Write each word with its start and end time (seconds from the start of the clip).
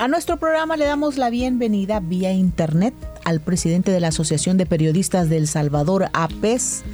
A 0.00 0.06
nuestro 0.06 0.36
programa 0.36 0.76
le 0.76 0.84
damos 0.84 1.18
la 1.18 1.28
bienvenida 1.28 1.98
vía 1.98 2.32
internet 2.32 2.94
al 3.24 3.40
presidente 3.40 3.90
de 3.90 3.98
la 3.98 4.08
Asociación 4.08 4.56
de 4.56 4.64
Periodistas 4.64 5.28
del 5.28 5.48
Salvador, 5.48 6.06
APES, 6.12 6.84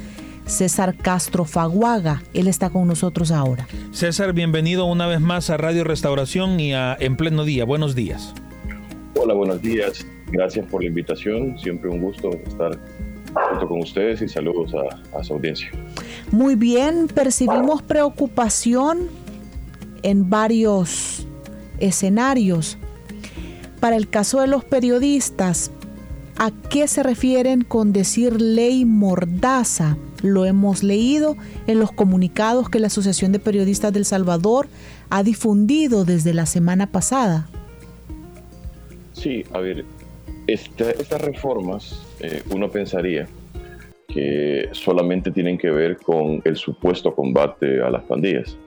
César 0.47 0.97
Castro 0.97 1.45
Faguaga. 1.45 2.23
Él 2.33 2.47
está 2.47 2.71
con 2.71 2.87
nosotros 2.87 3.29
ahora. 3.29 3.67
César, 3.91 4.33
bienvenido 4.33 4.85
una 4.85 5.05
vez 5.05 5.21
más 5.21 5.51
a 5.51 5.57
Radio 5.57 5.83
Restauración 5.83 6.59
y 6.59 6.73
a 6.73 6.97
En 6.99 7.15
Pleno 7.15 7.43
Día. 7.43 7.63
Buenos 7.63 7.93
días. 7.93 8.33
Hola, 9.13 9.35
buenos 9.35 9.61
días. 9.61 10.03
Gracias 10.31 10.65
por 10.65 10.81
la 10.81 10.87
invitación. 10.87 11.59
Siempre 11.59 11.91
un 11.91 12.01
gusto 12.01 12.31
estar 12.31 12.75
junto 13.51 13.67
con 13.67 13.81
ustedes 13.81 14.23
y 14.23 14.27
saludos 14.27 14.73
a, 14.73 15.19
a 15.19 15.23
su 15.23 15.33
audiencia. 15.33 15.69
Muy 16.31 16.55
bien, 16.55 17.07
percibimos 17.07 17.83
preocupación 17.83 19.09
en 20.01 20.27
varios 20.27 21.27
escenarios 21.77 22.79
para 23.85 23.97
el 23.97 24.09
caso 24.09 24.41
de 24.41 24.47
los 24.47 24.65
periodistas, 24.65 25.69
¿a 26.39 26.49
qué 26.71 26.87
se 26.87 27.03
refieren 27.03 27.61
con 27.61 27.93
decir 27.93 28.41
ley 28.41 28.83
mordaza? 28.83 29.95
Lo 30.23 30.45
hemos 30.45 30.81
leído 30.81 31.37
en 31.67 31.77
los 31.77 31.91
comunicados 31.91 32.67
que 32.67 32.79
la 32.79 32.87
Asociación 32.87 33.31
de 33.31 33.37
Periodistas 33.37 33.93
del 33.93 34.03
Salvador 34.05 34.65
ha 35.11 35.21
difundido 35.21 36.03
desde 36.03 36.33
la 36.33 36.47
semana 36.47 36.91
pasada. 36.91 37.47
Sí, 39.13 39.43
a 39.53 39.59
ver, 39.59 39.85
estas 40.47 41.21
reformas 41.21 42.01
eh, 42.21 42.41
uno 42.49 42.71
pensaría 42.71 43.27
que 44.07 44.67
solamente 44.71 45.29
tienen 45.29 45.59
que 45.59 45.69
ver 45.69 45.97
con 45.97 46.41
el 46.43 46.55
supuesto 46.55 47.13
combate 47.13 47.83
a 47.83 47.91
las 47.91 48.01
pandillas. 48.05 48.57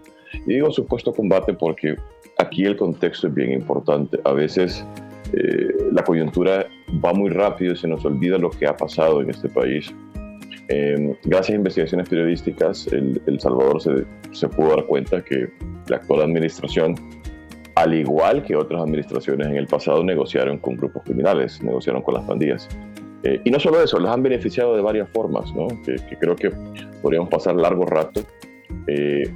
Y 0.46 0.54
digo 0.54 0.70
supuesto 0.70 1.12
combate 1.12 1.54
porque 1.54 1.96
aquí 2.38 2.64
el 2.64 2.76
contexto 2.76 3.26
es 3.26 3.34
bien 3.34 3.52
importante. 3.52 4.18
A 4.24 4.32
veces 4.32 4.84
eh, 5.32 5.68
la 5.92 6.02
coyuntura 6.02 6.66
va 7.04 7.12
muy 7.12 7.30
rápido 7.30 7.72
y 7.72 7.76
se 7.76 7.88
nos 7.88 8.04
olvida 8.04 8.38
lo 8.38 8.50
que 8.50 8.66
ha 8.66 8.76
pasado 8.76 9.20
en 9.20 9.30
este 9.30 9.48
país. 9.48 9.92
Em, 10.68 11.14
gracias 11.24 11.50
a 11.50 11.56
investigaciones 11.56 12.08
periodísticas, 12.08 12.86
el, 12.88 13.40
Salvador 13.40 13.80
se, 13.80 14.04
se, 14.32 14.48
pudo 14.48 14.76
dar 14.76 14.84
cuenta 14.84 15.24
que 15.24 15.48
la 15.88 15.96
actual 15.96 16.22
administración, 16.22 16.94
al 17.74 17.94
igual 17.94 18.42
que 18.42 18.54
otras 18.54 18.82
administraciones 18.82 19.46
en 19.46 19.56
el 19.56 19.66
pasado, 19.66 20.04
negociaron 20.04 20.58
con 20.58 20.76
grupos 20.76 21.02
criminales, 21.04 21.62
negociaron 21.62 22.02
con 22.02 22.14
las 22.14 22.24
pandillas. 22.24 22.68
Eh, 23.24 23.40
y 23.44 23.50
no 23.50 23.58
solo 23.58 23.82
eso, 23.82 23.98
las 23.98 24.14
han 24.14 24.22
beneficiado 24.22 24.76
de 24.76 24.82
varias 24.82 25.08
formas, 25.10 25.52
¿no? 25.54 25.68
que, 25.84 25.96
creo 26.18 26.36
que 26.36 26.52
podríamos 27.02 27.28
pasar 27.28 27.56
largo 27.56 27.84
rato 27.84 28.20
eh, 28.86 29.28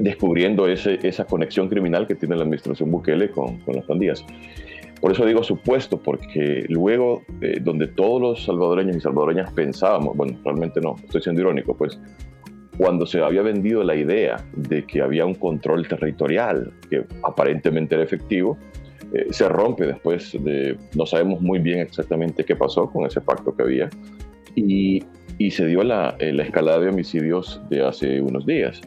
descubriendo 0.00 0.66
ese, 0.66 0.98
esa 1.06 1.24
conexión 1.24 1.68
criminal 1.68 2.06
que 2.06 2.14
tiene 2.14 2.36
la 2.36 2.42
administración 2.42 2.90
Bukele 2.90 3.30
con, 3.30 3.58
con 3.58 3.76
las 3.76 3.84
pandillas. 3.84 4.24
Por 5.04 5.12
eso 5.12 5.26
digo 5.26 5.42
supuesto, 5.42 5.98
porque 5.98 6.64
luego, 6.70 7.24
eh, 7.42 7.58
donde 7.60 7.88
todos 7.88 8.22
los 8.22 8.44
salvadoreños 8.46 8.96
y 8.96 9.00
salvadoreñas 9.00 9.52
pensábamos, 9.52 10.16
bueno, 10.16 10.38
realmente 10.42 10.80
no, 10.80 10.96
estoy 11.04 11.20
siendo 11.20 11.42
irónico, 11.42 11.76
pues 11.76 12.00
cuando 12.78 13.04
se 13.04 13.20
había 13.20 13.42
vendido 13.42 13.84
la 13.84 13.96
idea 13.96 14.42
de 14.56 14.86
que 14.86 15.02
había 15.02 15.26
un 15.26 15.34
control 15.34 15.86
territorial 15.86 16.72
que 16.88 17.04
aparentemente 17.22 17.96
era 17.96 18.02
efectivo, 18.02 18.56
eh, 19.12 19.26
se 19.28 19.46
rompe 19.46 19.84
después 19.84 20.42
de, 20.42 20.78
no 20.94 21.04
sabemos 21.04 21.42
muy 21.42 21.58
bien 21.58 21.80
exactamente 21.80 22.42
qué 22.42 22.56
pasó 22.56 22.90
con 22.90 23.04
ese 23.04 23.20
pacto 23.20 23.54
que 23.54 23.62
había, 23.62 23.90
y, 24.54 25.04
y 25.36 25.50
se 25.50 25.66
dio 25.66 25.82
la, 25.82 26.16
eh, 26.18 26.32
la 26.32 26.44
escalada 26.44 26.80
de 26.80 26.88
homicidios 26.88 27.60
de 27.68 27.84
hace 27.84 28.22
unos 28.22 28.46
días. 28.46 28.80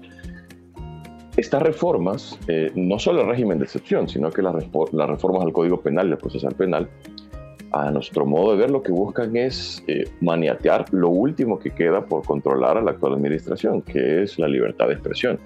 Estas 1.37 1.61
reformas, 1.61 2.39
eh, 2.47 2.71
no 2.73 2.97
solo 2.97 3.21
el 3.21 3.27
régimen 3.27 3.59
de 3.59 3.65
excepción, 3.65 4.09
sino 4.09 4.31
que 4.31 4.41
las, 4.41 4.55
reformas 4.55 5.43
al 5.43 5.53
Código 5.53 5.79
Penal 5.79 6.09
y 6.09 6.13
al 6.13 6.17
procesal 6.17 6.55
penal, 6.55 6.89
a 7.71 7.91
nuestro 7.91 8.25
modo 8.25 8.53
de 8.53 8.57
ver, 8.57 8.71
lo 8.71 8.81
que 8.81 8.91
buscan 8.91 9.37
es 9.37 9.83
eh, 9.87 10.05
maniatear 10.19 10.91
lo 10.91 11.09
último 11.09 11.59
que 11.59 11.69
queda 11.69 12.03
por 12.03 12.25
controlar 12.25 12.79
a 12.79 12.81
la 12.81 12.91
actual 12.91 13.13
administración, 13.13 13.83
que 13.83 14.23
es 14.23 14.39
la 14.39 14.47
libertad 14.47 14.87
de 14.87 14.93
expresión. 14.93 15.39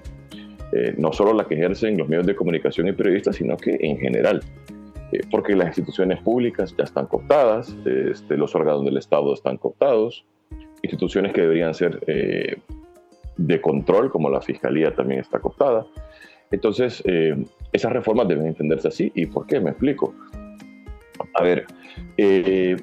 Eh, 0.72 0.96
no 0.98 1.12
solo 1.12 1.34
la 1.34 1.44
que 1.44 1.56
ejercen 1.56 1.98
los 1.98 2.08
medios 2.08 2.26
de 2.26 2.36
comunicación 2.36 2.88
y 2.88 2.94
periodistas, 2.94 3.36
sino 3.36 3.58
que 3.58 3.78
en 3.82 3.98
general. 3.98 4.42
porque 5.30 5.58
las 5.58 5.68
instituciones 5.68 6.22
públicas 6.22 6.74
ya 6.78 6.86
están 6.86 7.06
cooptadas, 7.06 7.76
este, 7.86 8.38
los 8.38 8.56
órganos 8.56 8.86
del 8.86 8.96
Estado 8.96 9.34
están 9.34 9.58
cooptados, 9.58 10.24
instituciones 10.84 11.34
que 11.34 11.42
deberían 11.42 11.74
ser 11.74 12.00
de 13.48 13.62
control, 13.62 14.10
como 14.12 14.30
la 14.30 14.42
fiscalía 14.42 14.94
también 14.96 15.22
está 15.22 15.40
cooptada. 15.40 15.86
Entonces, 16.52 17.02
eh, 17.06 17.36
esas 17.72 17.94
reformas 17.94 18.28
deben 18.28 18.48
entenderse 18.48 18.90
así. 18.90 19.12
¿Y 19.16 19.26
por 19.26 19.48
qué? 19.48 19.60
Me 19.60 19.72
explico. 19.72 20.14
A 21.36 21.44
ver, 21.44 21.66
eh, 22.18 22.76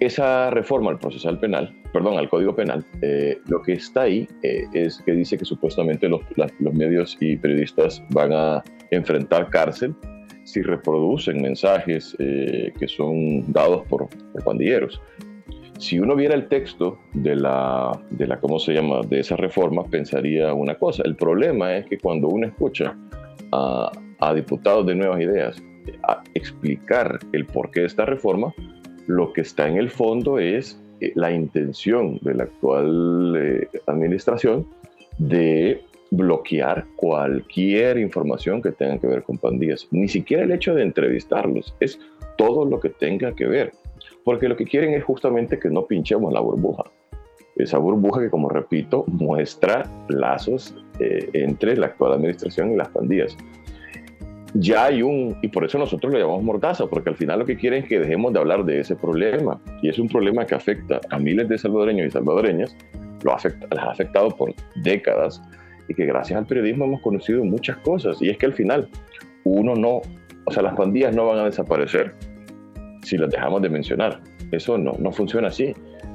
esa 0.00 0.50
reforma 0.50 0.90
al 0.90 0.98
procesal 0.98 1.38
penal, 1.38 1.74
perdón, 1.92 2.16
al 2.16 2.28
Código 2.28 2.54
Penal, 2.54 2.84
eh, 3.02 3.38
lo 3.46 3.60
que 3.62 3.74
está 3.74 4.02
ahí 4.02 4.26
es 4.42 5.00
que 5.04 5.12
dice 5.12 5.36
que 5.36 5.44
supuestamente 5.44 6.08
los, 6.08 6.22
los, 6.36 6.74
medios 6.74 7.16
y 7.20 7.36
periodistas 7.36 8.02
van 8.10 8.32
a 8.32 8.62
enfrentar 8.90 9.50
cárcel 9.50 9.94
si 10.44 10.62
reproducen 10.62 11.40
mensajes 11.40 12.16
que 12.18 12.88
son 12.88 13.52
dados 13.52 13.86
por, 13.86 14.08
por 14.08 14.44
pandilleros 14.44 15.00
si 15.82 15.98
uno 15.98 16.14
viera 16.14 16.36
el 16.36 16.46
texto 16.46 17.00
de 17.12 17.34
la, 17.34 17.90
de 18.10 18.28
la, 18.28 18.38
¿cómo 18.38 18.60
se 18.60 18.72
llama?, 18.72 19.00
de 19.00 19.18
esa 19.18 19.34
reforma, 19.34 19.82
pensaría 19.84 20.54
una 20.54 20.76
cosa. 20.76 21.02
El 21.04 21.16
problema 21.16 21.76
es 21.76 21.86
que 21.86 21.98
cuando 21.98 22.28
uno 22.28 22.46
escucha 22.46 22.96
a, 23.50 23.90
a 24.20 24.34
diputados 24.34 24.86
de 24.86 24.94
Nuevas 24.94 25.20
Ideas 25.20 25.60
a 26.04 26.22
explicar 26.34 27.18
el 27.32 27.46
porqué 27.46 27.80
de 27.80 27.86
esta 27.86 28.04
reforma, 28.04 28.54
lo 29.08 29.32
que 29.32 29.40
está 29.40 29.68
en 29.68 29.76
el 29.76 29.90
fondo 29.90 30.38
es 30.38 30.80
eh, 31.00 31.10
la 31.16 31.32
intención 31.32 32.20
de 32.22 32.34
la 32.34 32.44
actual 32.44 33.34
eh, 33.36 33.68
administración 33.88 34.64
de 35.18 35.82
bloquear 36.12 36.84
cualquier 36.94 37.98
información 37.98 38.62
que 38.62 38.70
tenga 38.70 39.00
que 39.00 39.08
ver 39.08 39.24
con 39.24 39.36
pandillas. 39.36 39.88
Ni 39.90 40.06
siquiera 40.06 40.44
el 40.44 40.52
hecho 40.52 40.76
de 40.76 40.84
entrevistarlos, 40.84 41.74
es 41.80 41.98
todo 42.38 42.64
lo 42.64 42.78
que 42.78 42.90
tenga 42.90 43.34
que 43.34 43.46
ver 43.46 43.72
porque 44.24 44.48
lo 44.48 44.56
que 44.56 44.64
quieren 44.64 44.94
es 44.94 45.04
justamente 45.04 45.58
que 45.58 45.68
no 45.68 45.86
pinchemos 45.86 46.32
la 46.32 46.40
burbuja. 46.40 46.84
Esa 47.56 47.78
burbuja 47.78 48.20
que, 48.20 48.30
como 48.30 48.48
repito, 48.48 49.04
muestra 49.08 49.84
lazos 50.08 50.74
eh, 51.00 51.28
entre 51.34 51.76
la 51.76 51.86
actual 51.86 52.14
administración 52.14 52.72
y 52.72 52.76
las 52.76 52.88
pandillas. 52.88 53.36
Ya 54.54 54.84
hay 54.84 55.02
un, 55.02 55.36
y 55.42 55.48
por 55.48 55.64
eso 55.64 55.78
nosotros 55.78 56.12
lo 56.12 56.18
llamamos 56.18 56.42
mordaza, 56.42 56.86
porque 56.86 57.10
al 57.10 57.16
final 57.16 57.38
lo 57.38 57.46
que 57.46 57.56
quieren 57.56 57.82
es 57.82 57.88
que 57.88 57.98
dejemos 57.98 58.32
de 58.32 58.38
hablar 58.38 58.64
de 58.64 58.80
ese 58.80 58.96
problema. 58.96 59.60
Y 59.82 59.88
es 59.88 59.98
un 59.98 60.08
problema 60.08 60.46
que 60.46 60.54
afecta 60.54 61.00
a 61.10 61.18
miles 61.18 61.48
de 61.48 61.58
salvadoreños 61.58 62.06
y 62.06 62.10
salvadoreñas, 62.10 62.76
lo 63.22 63.32
afecta, 63.32 63.66
las 63.70 63.84
ha 63.84 63.90
afectado 63.90 64.30
por 64.30 64.54
décadas, 64.76 65.42
y 65.88 65.94
que 65.94 66.06
gracias 66.06 66.38
al 66.38 66.46
periodismo 66.46 66.84
hemos 66.84 67.00
conocido 67.00 67.44
muchas 67.44 67.78
cosas. 67.78 68.20
Y 68.20 68.30
es 68.30 68.38
que 68.38 68.46
al 68.46 68.52
final, 68.52 68.88
uno 69.44 69.74
no, 69.74 70.00
o 70.44 70.50
sea, 70.50 70.62
las 70.62 70.74
pandillas 70.74 71.14
no 71.14 71.26
van 71.26 71.38
a 71.38 71.44
desaparecer, 71.44 72.14
si 73.02 73.16
las 73.16 73.30
dejamos 73.30 73.62
de 73.62 73.68
mencionar. 73.68 74.20
Eso 74.50 74.78
no, 74.78 74.92
no 74.98 75.12
funciona 75.12 75.48
así. 75.48 75.74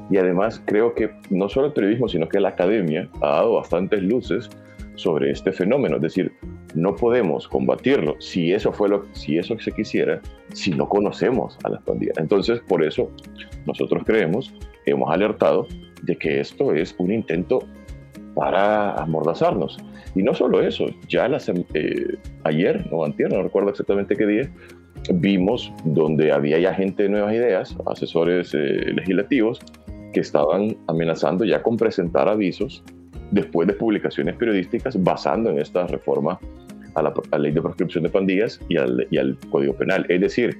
Y 0.09 0.17
además 0.17 0.61
creo 0.65 0.93
que 0.95 1.11
no 1.29 1.49
solo 1.49 1.67
el 1.67 1.73
periodismo, 1.73 2.07
sino 2.07 2.29
que 2.29 2.39
la 2.39 2.49
academia 2.49 3.09
ha 3.21 3.27
dado 3.27 3.55
bastantes 3.55 4.01
luces 4.01 4.49
sobre 4.95 5.31
este 5.31 5.51
fenómeno. 5.51 5.97
Es 5.97 6.01
decir, 6.01 6.31
no 6.75 6.95
podemos 6.95 7.47
combatirlo 7.47 8.15
si 8.19 8.53
eso 8.53 8.71
fue 8.71 8.89
lo, 8.89 9.05
si 9.13 9.37
eso 9.37 9.57
se 9.59 9.71
quisiera, 9.71 10.21
si 10.53 10.71
no 10.71 10.87
conocemos 10.89 11.57
a 11.63 11.69
las 11.69 11.81
pandillas. 11.83 12.17
Entonces, 12.17 12.59
por 12.67 12.83
eso 12.83 13.11
nosotros 13.65 14.03
creemos, 14.05 14.53
hemos 14.85 15.09
alertado 15.11 15.67
de 16.03 16.15
que 16.15 16.39
esto 16.39 16.73
es 16.73 16.95
un 16.97 17.11
intento 17.11 17.59
para 18.35 18.93
amordazarnos. 18.95 19.77
Y 20.15 20.23
no 20.23 20.33
solo 20.33 20.61
eso, 20.61 20.85
ya 21.07 21.27
las, 21.27 21.49
eh, 21.49 22.17
ayer 22.43 22.85
o 22.91 23.03
antier, 23.05 23.31
no 23.31 23.41
recuerdo 23.41 23.69
exactamente 23.69 24.15
qué 24.15 24.25
día, 24.25 24.51
vimos 25.13 25.71
donde 25.85 26.31
había 26.31 26.59
ya 26.59 26.73
gente 26.73 27.03
de 27.03 27.09
nuevas 27.09 27.33
ideas, 27.33 27.75
asesores 27.85 28.53
eh, 28.53 28.91
legislativos, 28.93 29.59
que 30.13 30.19
estaban 30.19 30.77
amenazando 30.87 31.45
ya 31.45 31.61
con 31.61 31.77
presentar 31.77 32.29
avisos 32.29 32.83
después 33.31 33.67
de 33.67 33.73
publicaciones 33.73 34.35
periodísticas 34.35 35.01
basando 35.03 35.49
en 35.49 35.59
esta 35.59 35.85
reforma 35.87 36.39
a 36.95 37.01
la, 37.01 37.13
ley 37.37 37.51
de 37.51 37.61
proscripción 37.61 38.03
de 38.03 38.09
pandillas 38.09 38.59
y 38.69 38.77
al, 38.77 39.07
y 39.11 39.17
al, 39.17 39.37
Código 39.51 39.73
Penal. 39.73 40.05
Es 40.09 40.21
decir, 40.21 40.57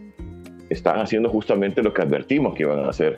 están 0.69 0.99
haciendo 0.99 1.29
justamente 1.29 1.81
lo 1.81 1.94
que 1.94 2.01
advertimos 2.01 2.55
que 2.55 2.63
iban 2.63 2.79
a 2.79 2.89
hacer. 2.89 3.17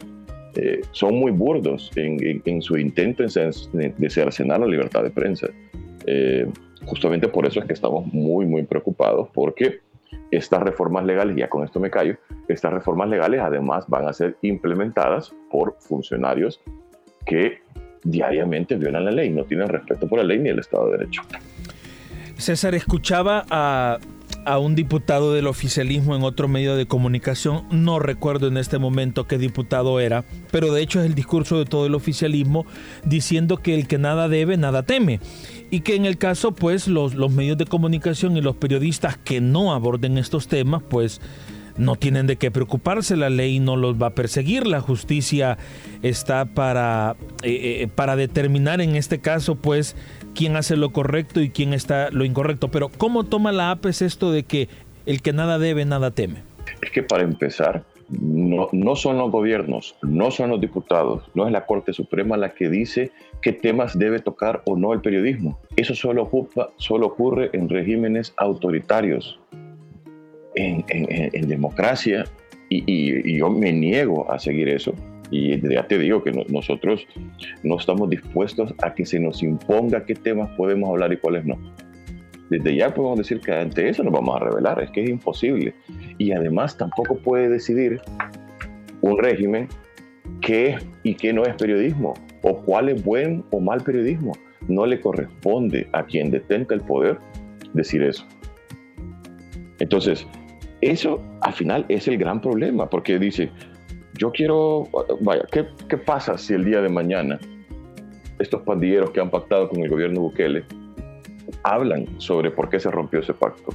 Eh, 0.55 0.81
son 0.91 1.15
muy 1.15 1.31
burdos 1.31 1.91
en, 1.95 2.41
en, 2.45 2.61
su 2.61 2.77
intento 2.77 3.23
de 3.23 4.09
cercenar 4.09 4.59
la 4.59 4.67
libertad 4.67 5.03
de 5.03 5.09
prensa. 5.09 5.47
Eh, 6.05 6.47
justamente 6.85 7.27
por 7.27 7.45
eso 7.45 7.59
es 7.59 7.65
que 7.65 7.73
estamos 7.73 8.05
muy, 8.13 8.45
muy 8.45 8.63
preocupados 8.63 9.29
porque 9.33 9.79
estas 10.31 10.61
reformas 10.61 11.05
legales, 11.05 11.35
ya 11.35 11.49
con 11.49 11.63
esto 11.63 11.79
me 11.79 11.89
callo, 11.89 12.15
estas 12.47 12.73
reformas 12.73 13.09
legales 13.09 13.41
además 13.41 13.85
van 13.87 14.07
a 14.07 14.13
ser 14.13 14.37
implementadas 14.41 15.33
por 15.49 15.75
funcionarios 15.79 16.61
que 17.25 17.61
diariamente 18.03 18.75
violan 18.75 19.05
la 19.05 19.11
ley, 19.11 19.29
no 19.29 19.43
tienen 19.43 19.67
respeto 19.67 20.07
por 20.07 20.19
la 20.19 20.23
ley 20.23 20.39
ni 20.39 20.49
el 20.49 20.59
Estado 20.59 20.85
de 20.85 20.97
Derecho. 20.97 21.21
César, 22.37 22.73
escuchaba 22.75 23.45
a, 23.49 23.99
un 24.57 24.73
diputado 24.73 25.33
del 25.33 25.47
oficialismo 25.47 26.15
en 26.15 26.23
otro 26.23 26.47
medio 26.47 26.75
de 26.75 26.87
comunicación, 26.87 27.65
no 27.69 27.99
recuerdo 27.99 28.47
en 28.47 28.57
este 28.57 28.79
momento 28.79 29.27
qué 29.27 29.37
diputado 29.37 29.99
era, 29.99 30.25
pero 30.49 30.73
de 30.73 30.81
hecho 30.81 30.99
es 30.99 31.05
el 31.05 31.13
discurso 31.13 31.59
de 31.59 31.65
todo 31.65 31.85
el 31.85 31.93
oficialismo 31.93 32.65
diciendo 33.05 33.57
que 33.57 33.75
el 33.75 33.87
que 33.87 33.97
nada 33.97 34.27
debe, 34.27 34.57
nada 34.57 34.83
teme. 34.83 35.19
Y 35.69 35.81
que 35.81 35.95
en 35.95 36.05
el 36.07 36.17
caso, 36.17 36.53
pues, 36.53 36.87
los, 36.87 37.13
los 37.13 37.31
medios 37.31 37.57
de 37.57 37.65
comunicación 37.65 38.35
y 38.37 38.41
los 38.41 38.55
periodistas 38.55 39.17
que 39.17 39.39
no 39.39 39.71
aborden 39.71 40.17
estos 40.17 40.47
temas, 40.47 40.81
pues, 40.89 41.21
no 41.79 41.95
tienen 41.95 42.27
de 42.27 42.35
qué 42.35 42.51
preocuparse, 42.51 43.15
la 43.15 43.29
ley 43.29 43.59
no 43.59 43.75
los 43.75 43.99
va 43.99 44.07
a 44.07 44.15
perseguir, 44.15 44.67
la 44.67 44.81
justicia 44.81 45.57
está 46.03 46.45
para, 46.45 47.15
eh, 47.41 47.81
eh, 47.81 47.87
para 47.87 48.15
determinar 48.15 48.81
en 48.81 48.95
este 48.95 49.19
caso 49.19 49.55
pues 49.55 49.95
quién 50.35 50.57
hace 50.57 50.75
lo 50.75 50.91
correcto 50.91 51.41
y 51.41 51.49
quién 51.49 51.73
está 51.73 52.11
lo 52.11 52.25
incorrecto. 52.25 52.67
Pero 52.69 52.89
¿cómo 52.89 53.23
toma 53.23 53.51
la 53.51 53.71
APES 53.71 54.01
esto 54.01 54.31
de 54.31 54.43
que 54.43 54.67
el 55.05 55.21
que 55.21 55.33
nada 55.33 55.57
debe, 55.57 55.85
nada 55.85 56.11
teme? 56.11 56.43
Es 56.81 56.91
que 56.91 57.01
para 57.01 57.23
empezar, 57.23 57.83
no, 58.09 58.67
no 58.71 58.95
son 58.95 59.17
los 59.17 59.31
gobiernos, 59.31 59.95
no 60.01 60.31
son 60.31 60.49
los 60.49 60.59
diputados, 60.59 61.23
no 61.33 61.45
es 61.45 61.51
la 61.51 61.65
Corte 61.65 61.93
Suprema 61.93 62.37
la 62.37 62.53
que 62.53 62.69
dice 62.69 63.11
qué 63.41 63.53
temas 63.53 63.97
debe 63.97 64.19
tocar 64.19 64.61
o 64.65 64.75
no 64.75 64.93
el 64.93 65.01
periodismo. 65.01 65.59
Eso 65.77 65.95
solo, 65.95 66.23
ocupa, 66.23 66.69
solo 66.77 67.07
ocurre 67.07 67.49
en 67.53 67.69
regímenes 67.69 68.33
autoritarios 68.37 69.39
en, 70.55 71.47
democracia 71.47 72.25
y, 72.69 73.37
yo 73.37 73.49
me 73.49 73.71
niego 73.71 74.31
a 74.31 74.39
seguir 74.39 74.69
eso. 74.69 74.93
Y 75.31 75.59
ya 75.69 75.87
te 75.87 75.97
digo 75.99 76.23
que 76.23 76.31
nosotros 76.49 77.07
no 77.63 77.77
estamos 77.77 78.09
dispuestos 78.09 78.73
a 78.81 78.93
que 78.95 79.05
se 79.05 79.19
nos 79.19 79.43
imponga 79.43 80.05
qué 80.05 80.15
temas 80.15 80.49
podemos 80.57 80.89
hablar 80.89 81.13
y 81.13 81.17
cuáles 81.17 81.45
no. 81.45 81.57
Desde 82.49 82.75
ya 82.75 82.91
podemos 82.93 83.19
decir 83.19 83.39
que 83.41 83.51
ante 83.51 83.87
eso 83.89 84.03
nos 84.03 84.11
vamos 84.11 84.35
a 84.35 84.45
revelar, 84.45 84.81
es 84.81 84.89
que 84.89 85.03
es 85.03 85.09
imposible. 85.09 85.75
Y 86.17 86.31
además 86.31 86.75
tampoco 86.77 87.15
puede 87.17 87.47
decidir 87.47 88.01
un 89.01 89.19
régimen 89.19 89.67
qué 90.41 90.69
es 90.69 90.87
y 91.03 91.13
qué 91.13 91.31
no 91.31 91.43
es 91.43 91.55
periodismo, 91.55 92.15
o 92.41 92.61
cuál 92.63 92.89
es 92.89 93.03
buen 93.03 93.43
o 93.51 93.59
mal 93.59 93.81
periodismo. 93.81 94.31
No 94.67 94.85
le 94.85 94.99
corresponde 94.99 95.87
a 95.93 96.03
quien 96.03 96.31
detenta 96.31 96.73
el 96.73 96.81
poder 96.81 97.19
decir 97.73 98.01
eso. 98.01 98.25
Entonces, 99.79 100.27
eso 100.81 101.21
al 101.41 101.53
final 101.53 101.85
es 101.89 102.07
el 102.07 102.17
gran 102.17 102.41
problema, 102.41 102.89
porque 102.89 103.19
dice, 103.19 103.49
yo 104.17 104.31
quiero, 104.31 104.87
vaya, 105.21 105.43
¿qué, 105.51 105.65
¿qué, 105.87 105.97
pasa 105.97 106.37
si 106.37 106.53
el 106.53 106.65
día 106.65 106.81
de 106.81 106.89
mañana 106.89 107.39
estos 108.39 108.61
pandilleros 108.63 109.11
que 109.11 109.19
han 109.19 109.29
pactado 109.29 109.69
con 109.69 109.81
el 109.81 109.89
gobierno 109.89 110.21
Bukele 110.21 110.63
hablan 111.63 112.07
sobre 112.19 112.51
por 112.51 112.69
qué 112.69 112.79
se 112.79 112.91
rompió 112.91 113.19
ese 113.19 113.33
pacto? 113.33 113.71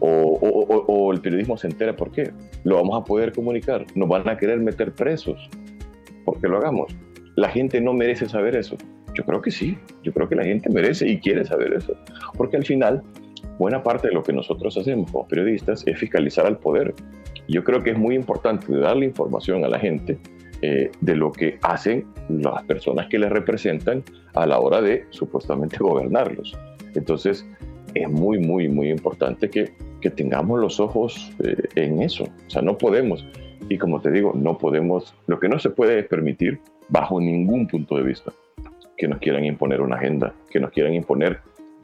O, 0.00 0.08
o, 0.08 0.84
o, 0.86 1.12
el 1.12 1.20
periodismo 1.20 1.56
se 1.56 1.68
entera 1.68 1.96
por 1.96 2.10
qué. 2.10 2.30
Lo 2.64 2.76
vamos 2.76 3.00
a 3.00 3.04
poder 3.04 3.32
comunicar. 3.32 3.86
Nos 3.94 4.08
van 4.08 4.28
a 4.28 4.36
querer 4.36 4.58
meter 4.58 4.92
presos 4.92 5.48
porque 6.24 6.46
lo 6.46 6.58
hagamos. 6.58 6.94
La 7.36 7.48
gente 7.48 7.80
no 7.80 7.94
merece 7.94 8.28
saber 8.28 8.54
eso. 8.54 8.76
Yo 9.14 9.24
creo 9.24 9.40
que 9.40 9.50
sí. 9.50 9.78
Yo 10.02 10.12
creo 10.12 10.28
que 10.28 10.34
la 10.34 10.44
gente 10.44 10.68
merece 10.68 11.08
y 11.08 11.18
quiere 11.20 11.44
saber 11.44 11.72
eso. 11.72 11.94
Porque 12.36 12.56
al 12.58 12.64
final 12.64 13.02
buena 13.58 13.82
parte 13.82 14.08
de 14.08 14.14
lo 14.14 14.22
que 14.22 14.32
nosotros 14.32 14.76
hacemos 14.76 15.10
como 15.10 15.26
periodistas 15.26 15.86
es 15.86 15.98
fiscalizar 15.98 16.46
al 16.46 16.58
poder. 16.58 16.94
Yo 17.48 17.62
creo 17.62 17.82
que 17.82 17.90
es 17.90 17.98
muy 17.98 18.14
importante 18.14 18.74
darle 18.76 19.06
información 19.06 19.64
a 19.64 19.68
la 19.68 19.78
gente 19.78 20.18
eh, 20.62 20.90
de 21.00 21.16
lo 21.16 21.30
que 21.30 21.58
hacen 21.62 22.06
las 22.28 22.62
personas 22.64 23.06
que 23.08 23.18
les 23.18 23.30
representan 23.30 24.02
a 24.34 24.46
la 24.46 24.58
hora 24.58 24.80
de 24.80 25.04
supuestamente 25.10 25.76
gobernarlos. 25.80 26.56
Entonces, 26.94 27.46
es 27.94 28.08
muy, 28.08 28.38
muy, 28.38 28.68
muy 28.68 28.90
importante 28.90 29.50
que, 29.50 29.74
que 30.00 30.10
tengamos 30.10 30.60
los 30.60 30.80
ojos 30.80 31.30
eh, 31.44 31.56
en 31.76 32.02
eso. 32.02 32.24
O 32.24 32.50
sea, 32.50 32.62
no 32.62 32.78
podemos, 32.78 33.24
y 33.68 33.78
como 33.78 34.00
te 34.00 34.10
digo, 34.10 34.32
no 34.34 34.58
podemos, 34.58 35.14
lo 35.26 35.38
que 35.38 35.48
no 35.48 35.58
se 35.58 35.70
puede 35.70 35.98
es 35.98 36.06
permitir, 36.06 36.60
bajo 36.88 37.20
ningún 37.20 37.66
punto 37.66 37.96
de 37.96 38.02
vista, 38.02 38.32
que 38.96 39.08
nos 39.08 39.18
quieran 39.18 39.44
imponer 39.44 39.80
una 39.80 39.96
agenda, 39.96 40.34
que 40.50 40.60
nos 40.60 40.70
quieran 40.70 40.94
imponer 40.94 41.40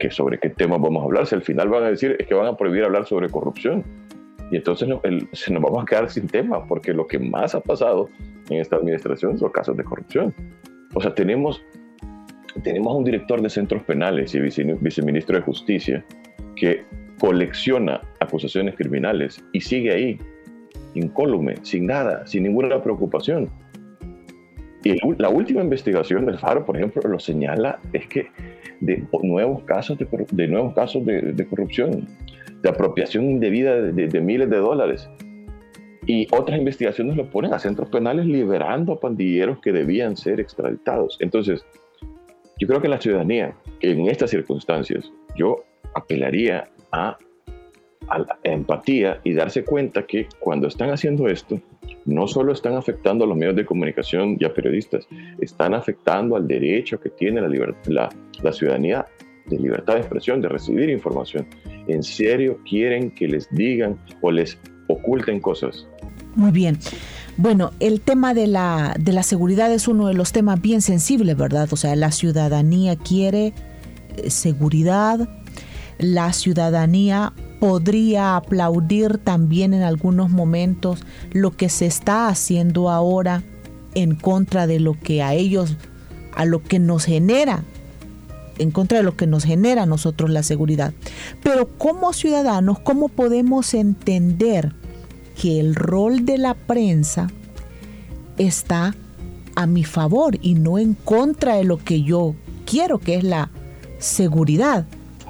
sobre 0.09 0.39
qué 0.39 0.49
temas 0.49 0.81
vamos 0.81 1.01
a 1.01 1.05
hablar. 1.05 1.27
Si 1.27 1.35
al 1.35 1.43
final 1.43 1.69
van 1.69 1.83
a 1.83 1.89
decir 1.89 2.15
es 2.17 2.27
que 2.27 2.33
van 2.33 2.47
a 2.47 2.57
prohibir 2.57 2.83
hablar 2.83 3.05
sobre 3.05 3.29
corrupción. 3.29 3.83
Y 4.51 4.57
entonces 4.57 4.89
se 5.33 5.53
nos 5.53 5.61
vamos 5.61 5.83
a 5.83 5.85
quedar 5.85 6.09
sin 6.09 6.27
tema, 6.27 6.65
porque 6.65 6.93
lo 6.93 7.07
que 7.07 7.19
más 7.19 7.55
ha 7.55 7.61
pasado 7.61 8.09
en 8.49 8.59
esta 8.59 8.75
administración 8.75 9.37
son 9.37 9.51
casos 9.51 9.77
de 9.77 9.83
corrupción. 9.83 10.33
O 10.93 11.01
sea, 11.01 11.13
tenemos, 11.13 11.63
tenemos 12.63 12.95
un 12.95 13.03
director 13.03 13.41
de 13.41 13.49
centros 13.49 13.83
penales 13.83 14.35
y 14.35 14.39
viceministro 14.39 15.37
de 15.37 15.41
Justicia 15.43 16.05
que 16.55 16.83
colecciona 17.19 18.01
acusaciones 18.19 18.75
criminales 18.75 19.43
y 19.53 19.61
sigue 19.61 19.93
ahí, 19.93 20.19
incólume, 20.95 21.55
sin 21.61 21.85
nada, 21.85 22.25
sin 22.25 22.43
ninguna 22.43 22.81
preocupación. 22.81 23.49
Y 24.83 24.97
la 25.17 25.29
última 25.29 25.61
investigación 25.61 26.25
del 26.25 26.39
FARO, 26.39 26.65
por 26.65 26.75
ejemplo, 26.75 27.01
lo 27.03 27.19
señala, 27.19 27.79
es 27.93 28.07
que 28.07 28.27
de 28.79 29.05
nuevos 29.23 29.63
casos 29.63 29.97
de, 29.97 30.07
de 30.31 30.47
nuevos 30.47 30.73
casos 30.73 31.05
de, 31.05 31.47
corrupción, 31.49 32.07
de 32.61 32.69
apropiación 32.69 33.25
indebida 33.25 33.81
de, 33.81 34.21
miles 34.21 34.49
de 34.49 34.57
dólares. 34.57 35.09
Y 36.07 36.27
otras 36.31 36.57
investigaciones 36.57 37.15
lo 37.15 37.29
ponen 37.29 37.53
a 37.53 37.59
centros 37.59 37.89
penales 37.89 38.25
liberando 38.25 38.93
a 38.93 38.99
pandilleros 38.99 39.59
que 39.59 39.71
debían 39.71 40.17
ser 40.17 40.39
extraditados. 40.39 41.17
Entonces, 41.19 41.63
yo 42.59 42.67
creo 42.67 42.81
que 42.81 42.87
la 42.87 42.99
ciudadanía, 42.99 43.55
en 43.81 44.07
estas 44.07 44.31
circunstancias, 44.31 45.11
yo 45.35 45.63
apelaría 45.93 46.69
a, 46.91 47.17
a 48.11 48.19
la 48.19 48.39
empatía 48.43 49.21
y 49.23 49.33
darse 49.33 49.63
cuenta 49.63 50.05
que 50.05 50.27
cuando 50.39 50.67
están 50.67 50.89
haciendo 50.89 51.27
esto, 51.27 51.59
no 52.05 52.27
solo 52.27 52.51
están 52.51 52.73
afectando 52.75 53.23
a 53.23 53.27
los 53.27 53.37
medios 53.37 53.55
de 53.55 53.65
comunicación 53.65 54.35
y 54.39 54.45
a 54.45 54.53
periodistas, 54.53 55.07
están 55.39 55.73
afectando 55.73 56.35
al 56.35 56.47
derecho 56.47 56.99
que 56.99 57.09
tiene 57.09 57.41
la, 57.85 58.09
ciudadanía 58.51 59.05
de 59.47 59.57
libertad 59.57 59.93
de 59.93 60.01
expresión, 60.01 60.41
de 60.41 60.49
recibir 60.49 60.89
información. 60.89 61.47
¿En 61.87 62.03
serio 62.03 62.59
quieren 62.69 63.11
que 63.11 63.27
les 63.27 63.49
digan 63.51 63.97
o 64.21 64.29
les 64.29 64.59
oculten 64.87 65.39
cosas? 65.39 65.87
Muy 66.35 66.51
bien. 66.51 66.77
Bueno, 67.37 67.71
el 67.79 68.01
tema 68.01 68.33
de 68.33 68.47
la, 68.47 68.95
de 68.99 69.13
la 69.13 69.23
seguridad 69.23 69.71
es 69.71 69.87
uno 69.87 70.07
de 70.07 70.13
los 70.13 70.33
temas 70.33 70.61
bien 70.61 70.81
sensibles, 70.81 71.37
¿verdad? 71.37 71.69
O 71.71 71.77
sea, 71.77 71.95
la 71.95 72.11
ciudadanía 72.11 72.97
quiere 72.97 73.53
eh, 74.17 74.29
seguridad, 74.29 75.29
la 76.01 76.33
ciudadanía 76.33 77.33
podría 77.59 78.35
aplaudir 78.35 79.19
también 79.19 79.73
en 79.73 79.83
algunos 79.83 80.31
momentos 80.31 81.05
lo 81.31 81.51
que 81.51 81.69
se 81.69 81.85
está 81.85 82.27
haciendo 82.27 82.89
ahora 82.89 83.43
en 83.93 84.15
contra 84.15 84.67
de 84.67 84.79
lo 84.79 84.99
que 84.99 85.21
a 85.21 85.35
ellos, 85.35 85.77
a 86.35 86.45
lo 86.45 86.63
que 86.63 86.79
nos 86.79 87.05
genera, 87.05 87.63
en 88.57 88.71
contra 88.71 88.97
de 88.97 89.03
lo 89.03 89.15
que 89.15 89.27
nos 89.27 89.43
genera 89.43 89.83
a 89.83 89.85
nosotros 89.85 90.31
la 90.31 90.43
seguridad. 90.43 90.93
Pero 91.43 91.67
como 91.77 92.13
ciudadanos, 92.13 92.79
¿cómo 92.79 93.09
podemos 93.09 93.73
entender 93.75 94.73
que 95.39 95.59
el 95.59 95.75
rol 95.75 96.25
de 96.25 96.39
la 96.39 96.55
prensa 96.55 97.27
está 98.37 98.95
a 99.55 99.67
mi 99.67 99.83
favor 99.83 100.37
y 100.41 100.55
no 100.55 100.79
en 100.79 100.95
contra 100.95 101.55
de 101.55 101.63
lo 101.63 101.77
que 101.77 102.01
yo 102.01 102.33
quiero, 102.65 102.97
que 102.97 103.15
es 103.15 103.23
la 103.23 103.51
seguridad? 103.99 104.87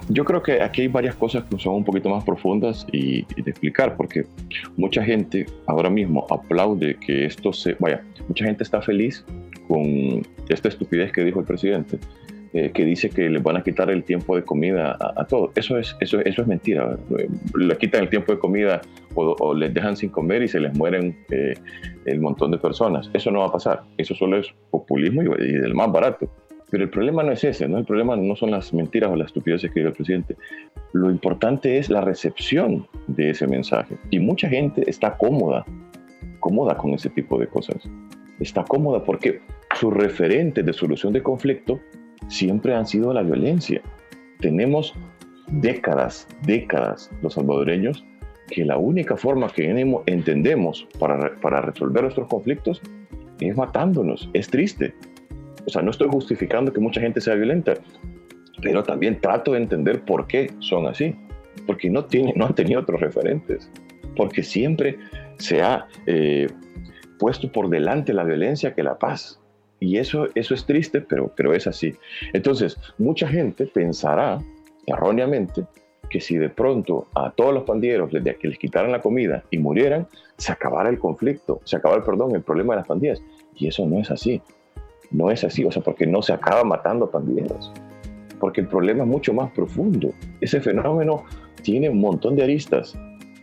Yo 0.09 0.25
creo 0.25 0.41
que 0.41 0.61
aquí 0.61 0.81
hay 0.81 0.87
varias 0.87 1.15
cosas 1.15 1.43
que 1.45 1.57
son 1.59 1.75
un 1.75 1.83
poquito 1.83 2.09
más 2.09 2.23
profundas 2.23 2.85
y, 2.91 3.23
de 3.41 3.51
explicar, 3.51 3.95
porque 3.95 4.25
mucha 4.77 5.03
gente 5.03 5.45
ahora 5.67 5.89
mismo 5.89 6.25
aplaude 6.29 6.97
que 7.05 7.25
esto 7.25 7.53
se, 7.53 7.75
vaya, 7.79 8.03
mucha 8.27 8.45
gente 8.45 8.63
está 8.63 8.81
feliz 8.81 9.25
con 9.67 10.21
esta 10.49 10.67
estupidez 10.67 11.11
que 11.11 11.23
dijo 11.23 11.39
el 11.39 11.45
presidente, 11.45 11.99
eh, 12.53 12.71
que 12.73 12.83
dice 12.83 13.09
que 13.09 13.29
les 13.29 13.41
van 13.41 13.55
a 13.55 13.63
quitar 13.63 13.89
el 13.89 14.03
tiempo 14.03 14.35
de 14.35 14.43
comida 14.43 14.97
a, 14.99 15.25
todos. 15.25 15.51
Eso 15.55 15.77
es, 15.77 15.95
eso, 16.01 16.19
eso 16.19 16.41
es 16.41 16.47
mentira. 16.47 16.97
Le 17.55 17.77
quitan 17.77 18.03
el 18.03 18.09
tiempo 18.09 18.33
de 18.33 18.39
comida 18.39 18.81
o, 19.15 19.53
les 19.53 19.73
dejan 19.73 19.95
sin 19.95 20.09
comer 20.09 20.43
y 20.43 20.49
se 20.49 20.59
les 20.59 20.75
mueren 20.75 21.17
eh, 21.29 21.53
el 22.05 22.19
montón 22.19 22.51
de 22.51 22.57
personas. 22.57 23.09
Eso 23.13 23.31
no 23.31 23.39
va 23.39 23.45
a 23.45 23.51
pasar. 23.53 23.83
Eso 23.97 24.13
solo 24.15 24.37
es 24.37 24.47
populismo 24.69 25.23
y, 25.23 25.27
y 25.27 25.51
del 25.53 25.73
más 25.73 25.89
barato. 25.93 26.29
Pero 26.71 26.85
el 26.85 26.89
problema 26.89 27.21
no 27.21 27.33
es 27.33 27.43
ese, 27.43 27.67
¿no? 27.67 27.77
El 27.77 27.85
problema 27.85 28.15
no 28.15 28.35
son 28.35 28.49
las 28.49 28.73
mentiras 28.73 29.11
o 29.11 29.15
las 29.15 29.27
estupideces 29.27 29.69
que 29.71 29.81
dice 29.81 29.89
el 29.89 29.93
presidente. 29.93 30.37
Lo 30.93 31.11
importante 31.11 31.77
es 31.77 31.89
la 31.89 32.01
recepción 32.01 32.87
de 33.07 33.31
ese 33.31 33.45
mensaje. 33.45 33.97
Y 34.09 34.19
mucha 34.19 34.47
gente 34.47 34.89
está 34.89 35.17
cómoda, 35.17 35.65
cómoda 36.39 36.77
con 36.77 36.93
ese 36.93 37.09
tipo 37.09 37.37
de 37.37 37.47
cosas. 37.47 37.77
Está 38.39 38.63
cómoda 38.63 39.03
porque 39.03 39.41
sus 39.75 39.93
referentes 39.93 40.65
de 40.65 40.71
solución 40.71 41.11
de 41.11 41.21
conflicto 41.21 41.79
siempre 42.29 42.73
han 42.73 42.87
sido 42.87 43.13
la 43.13 43.21
violencia. 43.21 43.81
Tenemos 44.39 44.95
décadas, 45.51 46.25
décadas 46.43 47.11
los 47.21 47.33
salvadoreños 47.33 48.05
que 48.47 48.63
la 48.63 48.77
única 48.77 49.17
forma 49.17 49.49
que 49.49 49.69
entendemos 50.05 50.87
para, 50.99 51.35
para 51.35 51.61
resolver 51.61 52.03
nuestros 52.03 52.27
conflictos 52.29 52.81
es 53.39 53.57
matándonos. 53.57 54.29
Es 54.33 54.47
triste. 54.49 54.93
O 55.65 55.69
sea, 55.69 55.81
no 55.81 55.91
estoy 55.91 56.07
justificando 56.09 56.73
que 56.73 56.79
mucha 56.79 57.01
gente 57.01 57.21
sea 57.21 57.35
violenta, 57.35 57.73
pero 58.61 58.83
también 58.83 59.19
trato 59.19 59.53
de 59.53 59.59
entender 59.59 60.01
por 60.01 60.27
qué 60.27 60.51
son 60.59 60.87
así. 60.87 61.15
Porque 61.67 61.89
no, 61.89 62.05
tiene, 62.05 62.33
no 62.35 62.45
han 62.45 62.55
tenido 62.55 62.81
otros 62.81 63.01
referentes. 63.01 63.69
Porque 64.15 64.43
siempre 64.43 64.97
se 65.37 65.61
ha 65.61 65.87
eh, 66.05 66.47
puesto 67.19 67.51
por 67.51 67.69
delante 67.69 68.13
la 68.13 68.23
violencia 68.23 68.73
que 68.73 68.83
la 68.83 68.97
paz. 68.97 69.39
Y 69.79 69.97
eso, 69.97 70.27
eso 70.35 70.53
es 70.53 70.65
triste, 70.65 71.01
pero, 71.01 71.33
pero 71.35 71.53
es 71.53 71.67
así. 71.67 71.93
Entonces, 72.33 72.77
mucha 72.97 73.27
gente 73.27 73.65
pensará 73.65 74.39
erróneamente 74.85 75.65
que 76.09 76.19
si 76.19 76.37
de 76.37 76.49
pronto 76.49 77.07
a 77.15 77.31
todos 77.31 77.53
los 77.53 77.63
pandilleros 77.63 78.11
les, 78.11 78.37
que 78.37 78.47
les 78.47 78.59
quitaran 78.59 78.91
la 78.91 79.01
comida 79.01 79.43
y 79.49 79.57
murieran, 79.57 80.07
se 80.37 80.51
acabara 80.51 80.89
el 80.89 80.99
conflicto, 80.99 81.61
se 81.63 81.77
acabara, 81.77 82.03
perdón, 82.03 82.35
el 82.35 82.43
problema 82.43 82.73
de 82.73 82.81
las 82.81 82.87
pandillas. 82.87 83.21
Y 83.55 83.67
eso 83.67 83.85
no 83.87 83.99
es 83.99 84.11
así. 84.11 84.41
No 85.11 85.29
es 85.29 85.43
así, 85.43 85.63
o 85.65 85.71
sea, 85.71 85.83
porque 85.83 86.07
no 86.07 86.21
se 86.21 86.33
acaba 86.33 86.63
matando 86.63 87.09
pandilleros 87.09 87.71
porque 88.41 88.61
el 88.61 88.67
problema 88.67 89.03
es 89.03 89.09
mucho 89.09 89.33
más 89.33 89.51
profundo. 89.51 90.13
Ese 90.41 90.59
fenómeno 90.59 91.23
tiene 91.61 91.89
un 91.89 92.01
montón 92.01 92.35
de 92.35 92.43
aristas. 92.43 92.97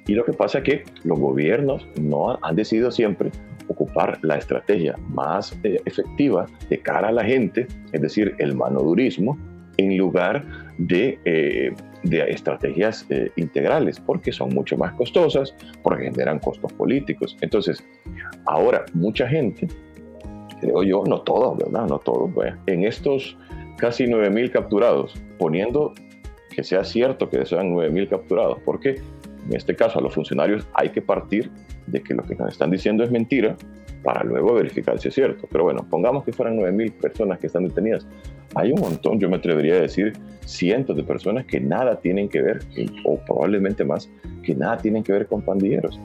Y 0.09 0.15
lo 0.15 0.25
que 0.25 0.33
pasa 0.33 0.59
es 0.59 0.65
que 0.65 0.85
los 1.05 1.19
gobiernos 1.19 1.87
no 2.01 2.37
han 2.43 2.57
decidido 2.57 2.91
siempre 2.91 3.31
ocupar 3.69 4.19
la 4.23 4.37
estrategia 4.37 4.97
más 5.09 5.57
eh, 5.63 5.81
efectiva 5.85 6.47
de 6.69 6.81
cara 6.81 7.09
a 7.09 7.13
la 7.13 7.25
gente, 7.25 7.69
es 7.93 8.03
decir, 8.03 8.35
el 8.39 8.57
manodurismo, 8.57 9.39
en 9.77 9.97
lugar 9.97 10.45
de, 10.79 11.19
eh, 11.25 11.73
de 12.03 12.31
estrategias 12.31 13.07
eh, 13.11 13.31
integrales, 13.37 14.01
porque 14.01 14.33
son 14.33 14.49
mucho 14.49 14.77
más 14.77 14.95
costosas, 14.95 15.55
porque 15.85 16.05
generan 16.05 16.41
costos 16.41 16.73
políticos. 16.73 17.37
Entonces, 17.41 17.85
ahora 18.47 18.85
mucha 18.95 19.29
gente, 19.29 19.69
creo 20.61 20.83
yo, 20.83 21.05
no 21.07 21.21
todos, 21.23 21.57
¿verdad? 21.59 21.87
No 21.87 21.99
todos, 21.99 22.31
en 22.67 22.85
estos 22.85 23.37
casi 23.77 24.05
9.000 24.05 24.51
capturados, 24.51 25.15
poniendo 25.39 25.95
que 26.51 26.65
sea 26.65 26.85
cierto 26.85 27.29
que 27.31 27.45
sean 27.47 27.73
9.000 27.75 28.09
capturados, 28.09 28.59
porque 28.65 29.01
en 29.47 29.57
este 29.57 29.75
caso 29.77 29.99
a 29.99 30.03
los 30.03 30.15
funcionarios 30.15 30.67
hay 30.75 30.91
que 30.91 31.01
partir 31.01 31.51
de 31.87 32.03
que 32.03 32.15
lo 32.15 32.23
que 32.23 32.35
nos 32.35 32.53
están 32.53 32.71
diciendo 32.71 33.05
es 33.05 33.11
mentira 33.11 33.57
para 34.03 34.25
luego 34.25 34.55
verificar 34.55 34.99
si 34.99 35.09
es 35.09 35.15
cierto. 35.15 35.47
Pero 35.51 35.65
bueno, 35.65 35.87
pongamos 35.89 36.25
que 36.25 36.33
fueran 36.33 36.59
9.000 36.59 36.93
personas 37.01 37.39
que 37.39 37.47
están 37.47 37.65
detenidas. 37.65 38.07
Hay 38.55 38.73
un 38.73 38.81
montón, 38.81 39.19
yo 39.21 39.29
me 39.29 39.37
atrevería 39.37 39.75
a 39.75 39.81
decir 39.81 40.13
cientos 40.45 40.97
de 40.97 41.03
personas 41.03 41.45
que 41.45 41.61
nada 41.61 42.01
tienen 42.01 42.29
que 42.29 42.41
ver, 42.41 42.61
o 43.05 43.19
probablemente 43.19 43.85
más, 43.85 44.11
que 44.43 44.55
nada 44.55 44.79
tienen 44.79 45.03
que 45.03 45.13
ver 45.13 45.27
con 45.27 45.43
pandilleros. 45.43 46.01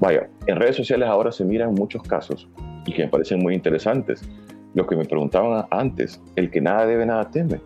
Vaya, 0.00 0.28
en 0.46 0.56
redes 0.56 0.76
sociales 0.76 1.08
ahora 1.08 1.30
se 1.32 1.44
miran 1.44 1.74
muchos 1.74 2.02
casos 2.02 2.48
y 2.86 2.92
que 2.92 3.04
me 3.04 3.10
parecen 3.10 3.40
muy 3.40 3.54
interesantes 3.54 4.22
lo 4.74 4.86
que 4.86 4.96
me 4.96 5.04
preguntaban 5.04 5.66
antes, 5.70 6.20
el 6.36 6.50
que 6.50 6.60
nada 6.60 6.86
debe, 6.86 7.04
nada 7.04 7.30
teme. 7.30 7.60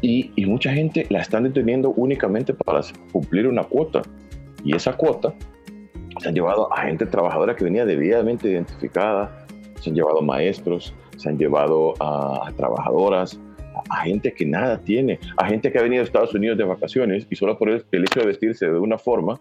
Y, 0.00 0.30
y, 0.36 0.46
mucha 0.46 0.72
gente 0.72 1.06
la 1.10 1.20
están 1.20 1.42
deteniendo 1.42 1.90
únicamente 1.90 2.54
para 2.54 2.80
cumplir 3.12 3.48
una 3.48 3.64
cuota. 3.64 4.00
Y 4.64 4.74
esa 4.74 4.92
cuota 4.92 5.34
se 6.18 6.28
han 6.28 6.34
llevado 6.34 6.72
a 6.72 6.82
gente 6.82 7.06
trabajadora 7.06 7.54
que 7.54 7.64
venía 7.64 7.84
debidamente 7.84 8.48
identificada, 8.48 9.46
se 9.80 9.90
han 9.90 9.96
llevado 9.96 10.20
maestros, 10.22 10.94
se 11.16 11.28
han 11.28 11.38
llevado 11.38 11.94
a, 12.00 12.50
trabajadoras, 12.56 13.40
a, 13.90 13.96
gente 14.02 14.32
que 14.32 14.44
nada 14.44 14.78
tiene, 14.78 15.18
a 15.36 15.46
gente 15.46 15.70
que 15.70 15.78
ha 15.78 15.82
venido 15.82 16.02
a 16.02 16.04
Estados 16.04 16.34
Unidos 16.34 16.58
de 16.58 16.64
vacaciones 16.64 17.26
y 17.30 17.36
solo 17.36 17.58
por 17.58 17.70
el, 17.70 17.84
el 17.92 18.02
hecho 18.02 18.20
de 18.20 18.26
vestirse 18.26 18.66
de 18.66 18.78
una 18.78 18.98
forma 18.98 19.40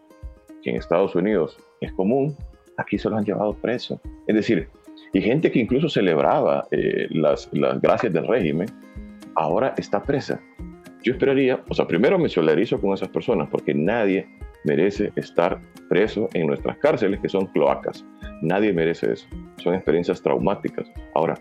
que 0.64 0.72
en 0.72 0.76
Estados 0.76 1.16
Unidos 1.16 1.58
es 1.82 1.92
común, 1.94 2.36
aquí 2.78 2.98
se 2.98 3.10
los 3.10 3.18
han 3.18 3.26
llevado 3.26 3.54
preso. 3.54 4.00
Es 4.28 4.36
decir, 4.36 4.70
y 5.14 5.22
gente 5.22 5.52
que 5.52 5.60
incluso 5.60 5.90
celebraba 5.90 6.68
eh, 6.72 7.08
las, 7.10 7.50
las 7.54 7.82
gracias 7.82 8.14
del 8.14 8.28
régimen, 8.28 8.68
ahora 9.36 9.74
está 9.78 10.04
presa. 10.04 10.40
Yo 11.04 11.14
esperaría, 11.14 11.64
o 11.70 11.74
sea, 11.74 11.88
primero 11.88 12.20
me 12.20 12.30
solidarizo 12.30 12.80
con 12.80 12.94
esas 12.94 13.10
personas 13.10 13.48
porque 13.50 13.74
nadie 13.74 14.28
merece 14.68 15.12
estar 15.16 15.60
preso 15.90 16.30
en 16.34 16.48
nuestras 16.48 16.78
cárceles, 16.78 17.20
que 17.22 17.30
son 17.30 17.48
cloacas. 17.48 18.06
Nadie 18.42 18.74
merece 18.74 19.14
eso. 19.14 19.28
Son 19.64 19.74
experiencias 19.74 20.22
traumáticas. 20.22 20.92
Ahora, 21.16 21.36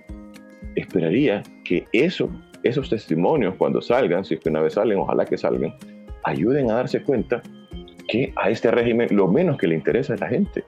esperaría 0.76 1.42
que 1.64 1.86
eso, 1.92 2.30
esos 2.62 2.88
testimonios, 2.88 3.56
cuando 3.56 3.82
salgan, 3.82 4.24
si 4.24 4.34
es 4.34 4.40
que 4.40 4.48
una 4.48 4.60
vez 4.60 4.74
salen, 4.74 4.98
ojalá 4.98 5.24
que 5.24 5.36
salgan, 5.36 5.74
ayuden 6.24 6.70
a 6.70 6.74
darse 6.74 7.02
cuenta 7.02 7.42
que 8.08 8.32
a 8.36 8.50
este 8.50 8.70
régimen 8.70 9.08
lo 9.10 9.26
menos 9.26 9.58
que 9.58 9.66
le 9.66 9.74
interesa 9.74 10.14
es 10.14 10.20
la 10.20 10.28
gente. 10.28 10.64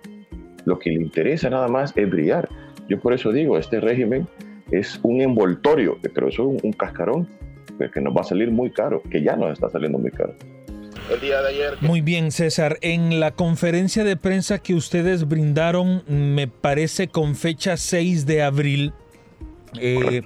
Lo 0.64 0.78
que 0.78 0.90
le 0.90 0.96
interesa 0.96 1.48
nada 1.48 1.68
más 1.68 1.96
es 1.96 2.10
brillar. 2.10 2.48
Yo 2.88 2.98
por 2.98 3.12
eso 3.12 3.32
digo, 3.32 3.56
este 3.56 3.80
régimen 3.80 4.26
es 4.70 4.98
un 5.02 5.20
envoltorio, 5.20 5.96
pero 6.14 6.28
eso 6.28 6.52
es 6.52 6.64
un, 6.64 6.72
cascarón 6.72 7.28
que 7.92 8.00
nos 8.00 8.14
va 8.14 8.22
a 8.22 8.24
salir 8.24 8.50
muy 8.50 8.70
caro, 8.70 9.02
que 9.08 9.22
ya 9.22 9.36
nos 9.36 9.52
está 9.52 9.70
saliendo 9.70 9.98
muy 9.98 10.10
caro. 10.10 10.34
El 11.10 11.20
día 11.20 11.40
de 11.40 11.48
ayer. 11.48 11.78
Muy 11.80 12.00
bien, 12.00 12.30
César. 12.32 12.78
En 12.82 13.20
la 13.20 13.32
conferencia 13.32 14.04
de 14.04 14.16
prensa 14.16 14.58
que 14.58 14.74
ustedes 14.74 15.26
brindaron, 15.28 16.02
me 16.06 16.48
parece 16.48 17.08
con 17.08 17.34
fecha 17.34 17.76
6 17.76 18.26
de 18.26 18.42
abril, 18.42 18.92
eh, 19.80 20.22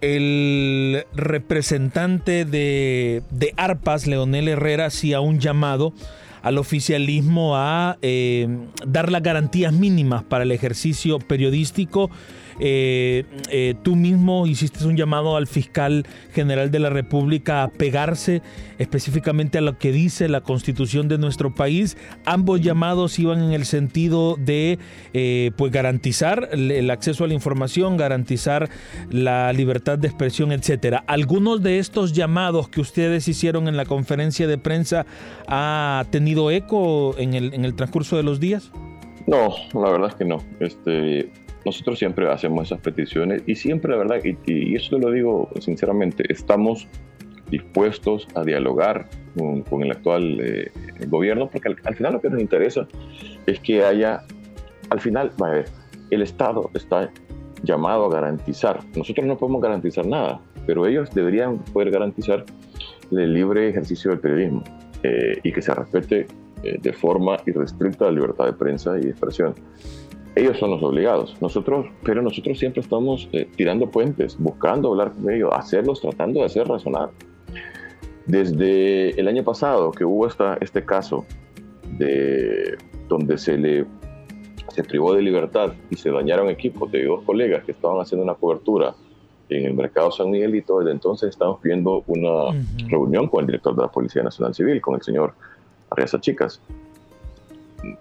el 0.00 1.04
representante 1.14 2.44
de, 2.44 3.22
de 3.30 3.52
ARPAS, 3.56 4.06
Leonel 4.06 4.48
Herrera, 4.48 4.86
hacía 4.86 5.20
un 5.20 5.40
llamado 5.40 5.92
al 6.46 6.58
oficialismo 6.58 7.56
a 7.56 7.98
eh, 8.02 8.46
dar 8.86 9.10
las 9.10 9.20
garantías 9.20 9.72
mínimas 9.72 10.22
para 10.22 10.44
el 10.44 10.52
ejercicio 10.52 11.18
periodístico 11.18 12.08
eh, 12.58 13.24
eh, 13.50 13.74
tú 13.82 13.96
mismo 13.96 14.46
hiciste 14.46 14.84
un 14.86 14.96
llamado 14.96 15.36
al 15.36 15.46
fiscal 15.46 16.06
general 16.32 16.70
de 16.70 16.78
la 16.78 16.90
República 16.90 17.62
a 17.62 17.68
pegarse 17.68 18.42
específicamente 18.78 19.58
a 19.58 19.60
lo 19.60 19.78
que 19.78 19.92
dice 19.92 20.28
la 20.28 20.40
constitución 20.40 21.08
de 21.08 21.18
nuestro 21.18 21.54
país. 21.54 21.96
Ambos 22.24 22.60
llamados 22.60 23.18
iban 23.18 23.42
en 23.42 23.52
el 23.52 23.64
sentido 23.64 24.36
de 24.38 24.78
eh, 25.12 25.50
pues 25.56 25.72
garantizar 25.72 26.48
el 26.52 26.90
acceso 26.90 27.24
a 27.24 27.28
la 27.28 27.34
información, 27.34 27.96
garantizar 27.96 28.68
la 29.10 29.52
libertad 29.52 29.98
de 29.98 30.08
expresión, 30.08 30.52
etcétera. 30.52 31.04
¿Algunos 31.06 31.62
de 31.62 31.78
estos 31.78 32.12
llamados 32.12 32.68
que 32.68 32.80
ustedes 32.80 33.28
hicieron 33.28 33.68
en 33.68 33.76
la 33.76 33.84
conferencia 33.84 34.46
de 34.46 34.58
prensa 34.58 35.06
ha 35.48 36.04
tenido 36.10 36.50
eco 36.50 37.16
en 37.18 37.34
el, 37.34 37.54
en 37.54 37.64
el 37.64 37.74
transcurso 37.74 38.16
de 38.16 38.22
los 38.22 38.40
días? 38.40 38.70
No, 39.26 39.54
la 39.74 39.90
verdad 39.90 40.10
es 40.10 40.14
que 40.14 40.24
no. 40.24 40.42
Este, 40.60 41.30
nosotros 41.66 41.98
siempre 41.98 42.30
hacemos 42.30 42.68
esas 42.68 42.80
peticiones 42.80 43.42
y 43.44 43.56
siempre, 43.56 43.90
la 43.90 43.98
verdad, 43.98 44.20
y, 44.24 44.38
y 44.46 44.76
esto 44.76 44.98
lo 44.98 45.10
digo 45.10 45.50
sinceramente, 45.60 46.24
estamos 46.32 46.88
dispuestos 47.50 48.26
a 48.34 48.42
dialogar 48.42 49.08
con, 49.68 49.82
el 49.82 49.90
actual 49.90 50.40
eh, 50.40 50.70
gobierno, 51.08 51.48
porque 51.50 51.68
al, 51.84 51.94
final 51.94 52.14
lo 52.14 52.20
que 52.20 52.30
nos 52.30 52.40
interesa 52.40 52.86
es 53.46 53.60
que 53.60 53.84
haya, 53.84 54.22
al 54.90 55.00
final, 55.00 55.32
el 56.10 56.22
Estado 56.22 56.70
está 56.74 57.10
llamado 57.62 58.06
a 58.06 58.10
garantizar, 58.10 58.80
nosotros 58.96 59.26
no 59.26 59.36
podemos 59.36 59.60
garantizar 59.60 60.06
nada, 60.06 60.40
pero 60.66 60.86
ellos 60.86 61.10
deberían 61.14 61.58
poder 61.58 61.90
garantizar 61.90 62.44
el 63.10 63.34
libre 63.34 63.68
ejercicio 63.68 64.10
del 64.10 64.20
periodismo 64.20 64.64
eh, 65.02 65.38
y 65.42 65.52
que 65.52 65.62
se 65.62 65.74
respete 65.74 66.26
eh, 66.62 66.78
de 66.80 66.92
forma 66.92 67.36
irrestricta 67.46 68.06
la 68.06 68.12
libertad 68.12 68.46
de 68.46 68.52
prensa 68.54 68.98
y 68.98 69.02
de 69.02 69.10
expresión 69.10 69.54
ellos 70.36 70.58
son 70.58 70.70
los 70.70 70.82
obligados. 70.82 71.34
Nosotros, 71.40 71.86
pero 72.04 72.22
nosotros 72.22 72.58
siempre 72.58 72.82
estamos 72.82 73.28
eh, 73.32 73.48
tirando 73.56 73.90
puentes, 73.90 74.38
buscando 74.38 74.90
hablar 74.90 75.12
con 75.12 75.30
ellos, 75.30 75.50
hacerlos, 75.52 76.00
tratando 76.00 76.40
de 76.40 76.46
hacer 76.46 76.68
razonar. 76.68 77.10
Desde 78.26 79.18
el 79.18 79.28
año 79.28 79.42
pasado 79.42 79.90
que 79.92 80.04
hubo 80.04 80.26
esta, 80.26 80.58
este 80.60 80.84
caso 80.84 81.24
de 81.98 82.76
donde 83.08 83.38
se 83.38 83.56
le 83.56 83.86
se 84.68 84.84
privó 84.84 85.14
de 85.14 85.22
libertad 85.22 85.72
y 85.88 85.96
se 85.96 86.10
dañaron 86.10 86.50
equipos 86.50 86.92
de 86.92 87.04
dos 87.04 87.22
colegas 87.22 87.64
que 87.64 87.72
estaban 87.72 87.98
haciendo 87.98 88.24
una 88.24 88.34
cobertura 88.34 88.94
en 89.48 89.64
el 89.64 89.74
mercado 89.74 90.10
San 90.10 90.30
Miguelito, 90.30 90.80
desde 90.80 90.90
entonces 90.90 91.30
estamos 91.30 91.62
viendo 91.62 92.02
una 92.08 92.52
reunión 92.88 93.28
con 93.28 93.40
el 93.40 93.46
director 93.46 93.74
de 93.74 93.82
la 93.82 93.88
Policía 93.88 94.22
Nacional 94.22 94.54
Civil, 94.54 94.82
con 94.82 94.96
el 94.96 95.02
señor 95.02 95.32
Arriaza 95.90 96.20
Chicas, 96.20 96.60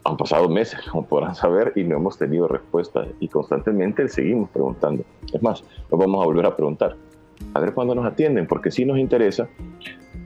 han 0.03 0.17
pasado 0.17 0.49
meses, 0.49 0.79
como 0.89 1.05
podrán 1.05 1.35
saber, 1.35 1.73
y 1.75 1.83
no 1.83 1.97
hemos 1.97 2.17
tenido 2.17 2.47
respuesta 2.47 3.05
y 3.19 3.27
constantemente 3.27 4.07
seguimos 4.07 4.49
preguntando. 4.49 5.03
Es 5.33 5.41
más, 5.41 5.63
nos 5.91 5.99
vamos 5.99 6.21
a 6.21 6.25
volver 6.25 6.45
a 6.45 6.55
preguntar, 6.55 6.95
a 7.53 7.59
ver 7.59 7.73
cuándo 7.73 7.95
nos 7.95 8.05
atienden, 8.05 8.47
porque 8.47 8.71
sí 8.71 8.85
nos 8.85 8.97
interesa 8.97 9.47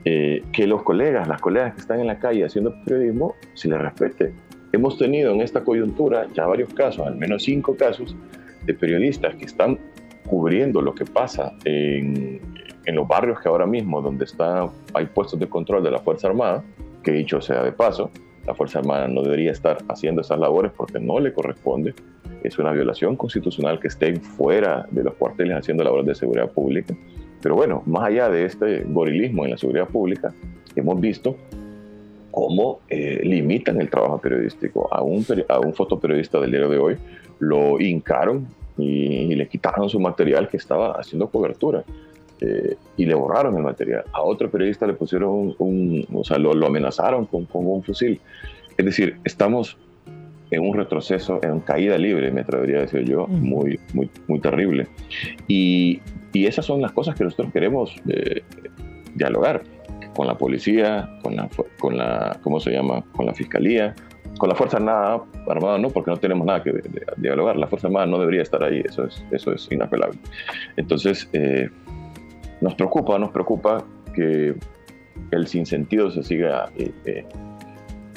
eh, 0.04 0.42
que 0.52 0.66
los 0.66 0.82
colegas, 0.82 1.28
las 1.28 1.40
colegas 1.40 1.74
que 1.74 1.80
están 1.80 2.00
en 2.00 2.06
la 2.06 2.18
calle 2.18 2.44
haciendo 2.44 2.74
periodismo, 2.84 3.34
se 3.54 3.68
les 3.68 3.78
respete. 3.80 4.32
Hemos 4.72 4.96
tenido 4.98 5.32
en 5.32 5.40
esta 5.40 5.62
coyuntura 5.62 6.26
ya 6.32 6.46
varios 6.46 6.72
casos, 6.72 7.06
al 7.06 7.16
menos 7.16 7.42
cinco 7.42 7.76
casos, 7.76 8.16
de 8.64 8.74
periodistas 8.74 9.34
que 9.34 9.46
están 9.46 9.78
cubriendo 10.26 10.80
lo 10.80 10.94
que 10.94 11.04
pasa 11.04 11.52
en, 11.64 12.40
en 12.84 12.94
los 12.94 13.08
barrios 13.08 13.40
que 13.40 13.48
ahora 13.48 13.66
mismo, 13.66 14.00
donde 14.00 14.24
está, 14.24 14.70
hay 14.94 15.06
puestos 15.06 15.40
de 15.40 15.48
control 15.48 15.82
de 15.82 15.90
la 15.90 15.98
Fuerza 15.98 16.28
Armada, 16.28 16.62
que 17.02 17.12
dicho 17.12 17.40
sea 17.40 17.62
de 17.62 17.72
paso, 17.72 18.10
la 18.50 18.54
Fuerza 18.56 18.80
Armada 18.80 19.06
no 19.06 19.22
debería 19.22 19.52
estar 19.52 19.78
haciendo 19.86 20.22
esas 20.22 20.40
labores 20.40 20.72
porque 20.76 20.98
no 20.98 21.20
le 21.20 21.32
corresponde. 21.32 21.94
Es 22.42 22.58
una 22.58 22.72
violación 22.72 23.14
constitucional 23.14 23.78
que 23.78 23.86
estén 23.86 24.20
fuera 24.20 24.88
de 24.90 25.04
los 25.04 25.14
cuarteles 25.14 25.56
haciendo 25.56 25.84
labores 25.84 26.06
de 26.06 26.16
seguridad 26.16 26.50
pública. 26.50 26.92
Pero 27.40 27.54
bueno, 27.54 27.84
más 27.86 28.08
allá 28.08 28.28
de 28.28 28.44
este 28.46 28.82
gorilismo 28.88 29.44
en 29.44 29.52
la 29.52 29.56
seguridad 29.56 29.86
pública, 29.86 30.34
hemos 30.74 31.00
visto 31.00 31.36
cómo 32.32 32.80
eh, 32.88 33.20
limitan 33.22 33.80
el 33.80 33.88
trabajo 33.88 34.18
periodístico. 34.18 34.92
A 34.92 35.00
un, 35.00 35.24
a 35.48 35.60
un 35.60 35.72
fotoperiodista 35.72 36.40
del 36.40 36.50
día 36.50 36.66
de 36.66 36.78
hoy 36.78 36.96
lo 37.38 37.80
hincaron 37.80 38.48
y, 38.76 39.32
le 39.32 39.46
quitaron 39.46 39.88
su 39.88 40.00
material 40.00 40.48
que 40.48 40.56
estaba 40.56 40.94
haciendo 40.94 41.28
cobertura. 41.28 41.84
Eh, 42.40 42.76
y 42.96 43.04
le 43.04 43.14
borraron 43.14 43.56
el 43.56 43.62
material. 43.62 44.04
A 44.12 44.22
otro 44.22 44.50
periodista 44.50 44.86
le 44.86 44.94
pusieron 44.94 45.54
un, 45.58 46.06
o 46.12 46.24
sea, 46.24 46.38
lo, 46.38 46.52
amenazaron 46.66 47.26
con, 47.26 47.44
con, 47.46 47.66
un 47.66 47.82
fusil. 47.82 48.20
Es 48.76 48.84
decir, 48.84 49.18
estamos 49.24 49.76
en 50.50 50.66
un 50.66 50.74
retroceso, 50.74 51.38
en 51.42 51.60
caída 51.60 51.96
libre, 51.98 52.30
me 52.32 52.40
atrevería 52.40 52.78
a 52.78 52.80
decir 52.80 53.04
yo, 53.04 53.26
muy, 53.26 53.78
muy, 53.92 54.10
muy 54.26 54.40
terrible. 54.40 54.88
Y, 55.48 56.00
y 56.32 56.46
esas 56.46 56.64
son 56.64 56.80
las 56.80 56.92
cosas 56.92 57.14
que 57.14 57.24
nosotros 57.24 57.52
queremos 57.52 57.94
eh, 58.08 58.42
dialogar 59.14 59.62
con 60.14 60.26
la 60.26 60.36
policía, 60.36 61.08
con 61.22 61.36
la, 61.36 61.48
con 61.78 61.96
la, 61.96 62.38
¿cómo 62.42 62.58
se 62.58 62.70
llama? 62.70 63.04
Con 63.12 63.26
la 63.26 63.34
fiscalía, 63.34 63.94
con 64.38 64.48
la 64.48 64.54
Fuerza 64.54 64.78
Armada, 64.78 65.22
Armada 65.48 65.78
no, 65.78 65.90
porque 65.90 66.10
no 66.10 66.16
tenemos 66.16 66.46
nada 66.46 66.62
que 66.62 66.72
dialogar. 67.16 67.56
La 67.56 67.66
Fuerza 67.66 67.88
Armada 67.88 68.06
no 68.06 68.18
debería 68.18 68.42
estar 68.42 68.62
ahí, 68.62 68.82
eso 68.84 69.04
es, 69.04 69.22
eso 69.30 69.52
es 69.52 69.68
inapelable. 69.70 70.18
Entonces, 70.76 71.28
eh, 71.32 71.68
nos 72.60 72.74
preocupa, 72.74 73.18
nos 73.18 73.30
preocupa 73.30 73.84
que 74.14 74.54
el 75.30 75.46
sinsentido 75.46 76.10
se 76.10 76.22
siga, 76.22 76.70
eh, 76.76 76.92
eh, 77.04 77.24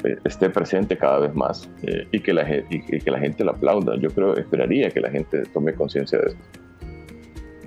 eh, 0.04 0.16
esté 0.24 0.50
presente 0.50 0.96
cada 0.96 1.18
vez 1.18 1.34
más 1.34 1.68
y, 2.12 2.20
que 2.20 2.32
la, 2.32 2.46
y 2.70 3.00
que 3.00 3.10
la 3.10 3.18
gente 3.18 3.44
lo 3.44 3.52
aplauda. 3.52 3.96
Yo 3.98 4.10
creo, 4.10 4.36
esperaría 4.36 4.90
que 4.90 5.00
la 5.00 5.10
gente 5.10 5.44
tome 5.52 5.74
conciencia 5.74 6.18
de 6.18 6.30
esto. 6.30 6.40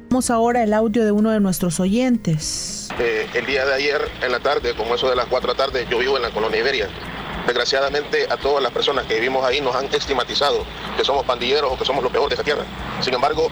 Vamos 0.09 0.29
ahora 0.29 0.63
el 0.63 0.73
audio 0.73 1.03
de 1.03 1.11
uno 1.11 1.31
de 1.31 1.39
nuestros 1.39 1.79
oyentes. 1.79 2.89
el 2.99 3.45
día 3.45 3.65
de 3.65 3.73
ayer 3.73 4.01
en 4.23 4.31
la 4.31 4.39
tarde, 4.39 4.73
como 4.75 4.95
eso 4.95 5.09
de 5.09 5.15
las 5.15 5.25
4 5.25 5.51
de 5.51 5.57
la 5.57 5.65
tarde, 5.65 5.85
yo 5.89 5.99
vivo 5.99 6.15
en 6.15 6.23
la 6.23 6.29
colonia 6.29 6.59
Iberia. 6.59 6.87
Desgraciadamente 7.45 8.25
a 8.29 8.37
todas 8.37 8.61
las 8.61 8.71
personas 8.71 9.05
que 9.05 9.15
vivimos 9.15 9.43
ahí 9.45 9.61
nos 9.61 9.75
han 9.75 9.85
estigmatizado 9.85 10.65
que 10.97 11.03
somos 11.03 11.25
pandilleros 11.25 11.71
o 11.71 11.77
que 11.77 11.85
somos 11.85 12.03
lo 12.03 12.09
peor 12.09 12.27
de 12.29 12.35
esta 12.35 12.43
tierra. 12.43 12.63
Sin 12.99 13.13
embargo, 13.13 13.49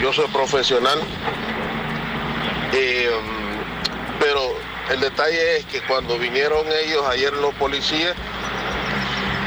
yo 0.00 0.12
soy 0.12 0.26
profesional 0.28 0.98
eh, 2.74 3.10
pero 4.18 4.54
el 4.90 5.00
detalle 5.00 5.58
es 5.58 5.64
que 5.66 5.80
cuando 5.82 6.18
vinieron 6.18 6.66
ellos 6.84 7.06
ayer 7.08 7.32
los 7.34 7.54
policías, 7.54 8.14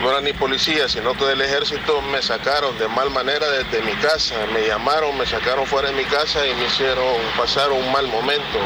no 0.02 0.12
eran 0.12 0.24
ni 0.24 0.34
policías, 0.34 0.92
sino 0.92 1.14
que 1.14 1.26
del 1.26 1.42
ejército 1.42 2.02
me 2.04 2.22
sacaron 2.22 2.78
de 2.78 2.88
mal 2.88 3.10
manera 3.10 3.50
desde 3.50 3.82
mi 3.82 3.94
casa. 3.94 4.36
Me 4.54 4.68
llamaron, 4.68 5.18
me 5.18 5.26
sacaron 5.26 5.66
fuera 5.66 5.90
de 5.90 5.96
mi 5.96 6.04
casa 6.06 6.46
y 6.46 6.54
me 6.54 6.66
hicieron 6.66 7.16
pasar 7.36 7.72
un 7.72 7.92
mal 7.92 8.08
momento. 8.08 8.60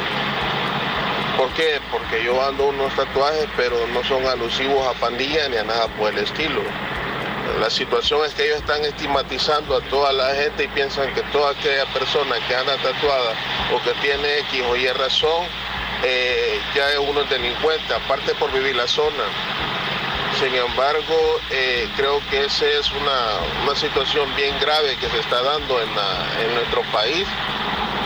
¿Por 1.38 1.50
qué? 1.54 1.80
Porque 1.92 2.24
yo 2.24 2.46
ando 2.46 2.68
unos 2.68 2.94
tatuajes, 2.96 3.48
pero 3.56 3.88
no 3.88 4.04
son 4.04 4.26
alusivos 4.28 4.86
a 4.88 5.00
pandilla 5.00 5.48
ni 5.50 5.58
a 5.58 5.64
nada 5.64 5.88
por 5.98 6.14
el 6.14 6.20
estilo. 6.20 6.62
La 7.60 7.70
situación 7.70 8.22
es 8.26 8.34
que 8.34 8.46
ellos 8.46 8.58
están 8.58 8.84
estigmatizando 8.84 9.78
a 9.78 9.82
toda 9.82 10.12
la 10.14 10.34
gente 10.36 10.64
y 10.64 10.68
piensan 10.70 11.14
que 11.14 11.22
toda 11.32 11.52
aquella 11.52 11.86
persona 11.94 12.36
que 12.48 12.56
anda 12.56 12.76
tatuada 12.78 13.34
o 13.74 13.82
que 13.84 13.94
tiene 14.02 14.40
X 14.40 14.64
o 14.70 14.76
Y 14.76 14.88
razón 14.88 15.46
eh, 16.04 16.60
ya 16.76 16.90
es 16.92 17.00
uno 17.00 17.24
delincuente, 17.24 17.94
aparte 17.94 18.34
por 18.36 18.52
vivir 18.52 18.76
la 18.76 18.88
zona. 18.88 19.24
Sin 20.40 20.54
embargo, 20.56 21.40
eh, 21.52 21.88
creo 21.96 22.22
que 22.30 22.46
esa 22.46 22.66
es 22.66 22.90
una, 22.92 23.76
situación 23.76 24.34
bien 24.36 24.54
grave 24.60 24.98
que 24.98 25.08
se 25.10 25.20
está 25.20 25.42
dando 25.42 25.82
en, 25.82 25.90
en 25.90 26.56
nuestro 26.56 26.82
país 26.92 27.26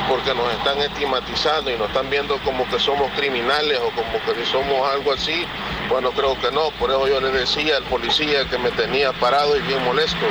porque 0.07 0.33
nos 0.33 0.51
están 0.53 0.79
estigmatizando 0.79 1.71
y 1.71 1.77
nos 1.77 1.87
están 1.87 2.09
viendo 2.09 2.37
como 2.39 2.67
que 2.69 2.79
somos 2.79 3.11
criminales 3.13 3.79
o 3.79 3.89
como 3.91 4.21
que 4.23 4.45
somos 4.45 4.89
algo 4.91 5.13
así. 5.13 5.45
Bueno, 5.89 6.11
creo 6.11 6.39
que 6.39 6.51
no, 6.51 6.71
por 6.79 6.89
eso 6.89 7.07
yo 7.07 7.21
le 7.21 7.31
decía 7.31 7.77
al 7.77 7.83
policía 7.83 8.47
que 8.49 8.57
me 8.57 8.71
tenía 8.71 9.13
parado 9.13 9.55
y 9.55 9.61
bien 9.61 9.83
molesto, 9.85 10.25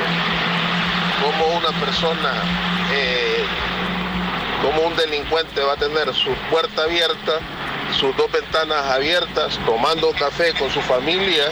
como 1.21 1.57
una 1.57 1.69
persona, 1.79 2.33
eh, 2.93 3.45
como 4.61 4.87
un 4.87 4.95
delincuente 4.95 5.61
va 5.61 5.73
a 5.73 5.77
tener 5.77 6.13
su 6.13 6.31
puerta 6.51 6.83
abierta, 6.83 7.39
sus 7.97 8.15
dos 8.17 8.31
ventanas 8.31 8.85
abiertas, 8.85 9.57
tomando 9.65 10.11
café 10.11 10.53
con 10.59 10.69
su 10.71 10.81
familia 10.81 11.45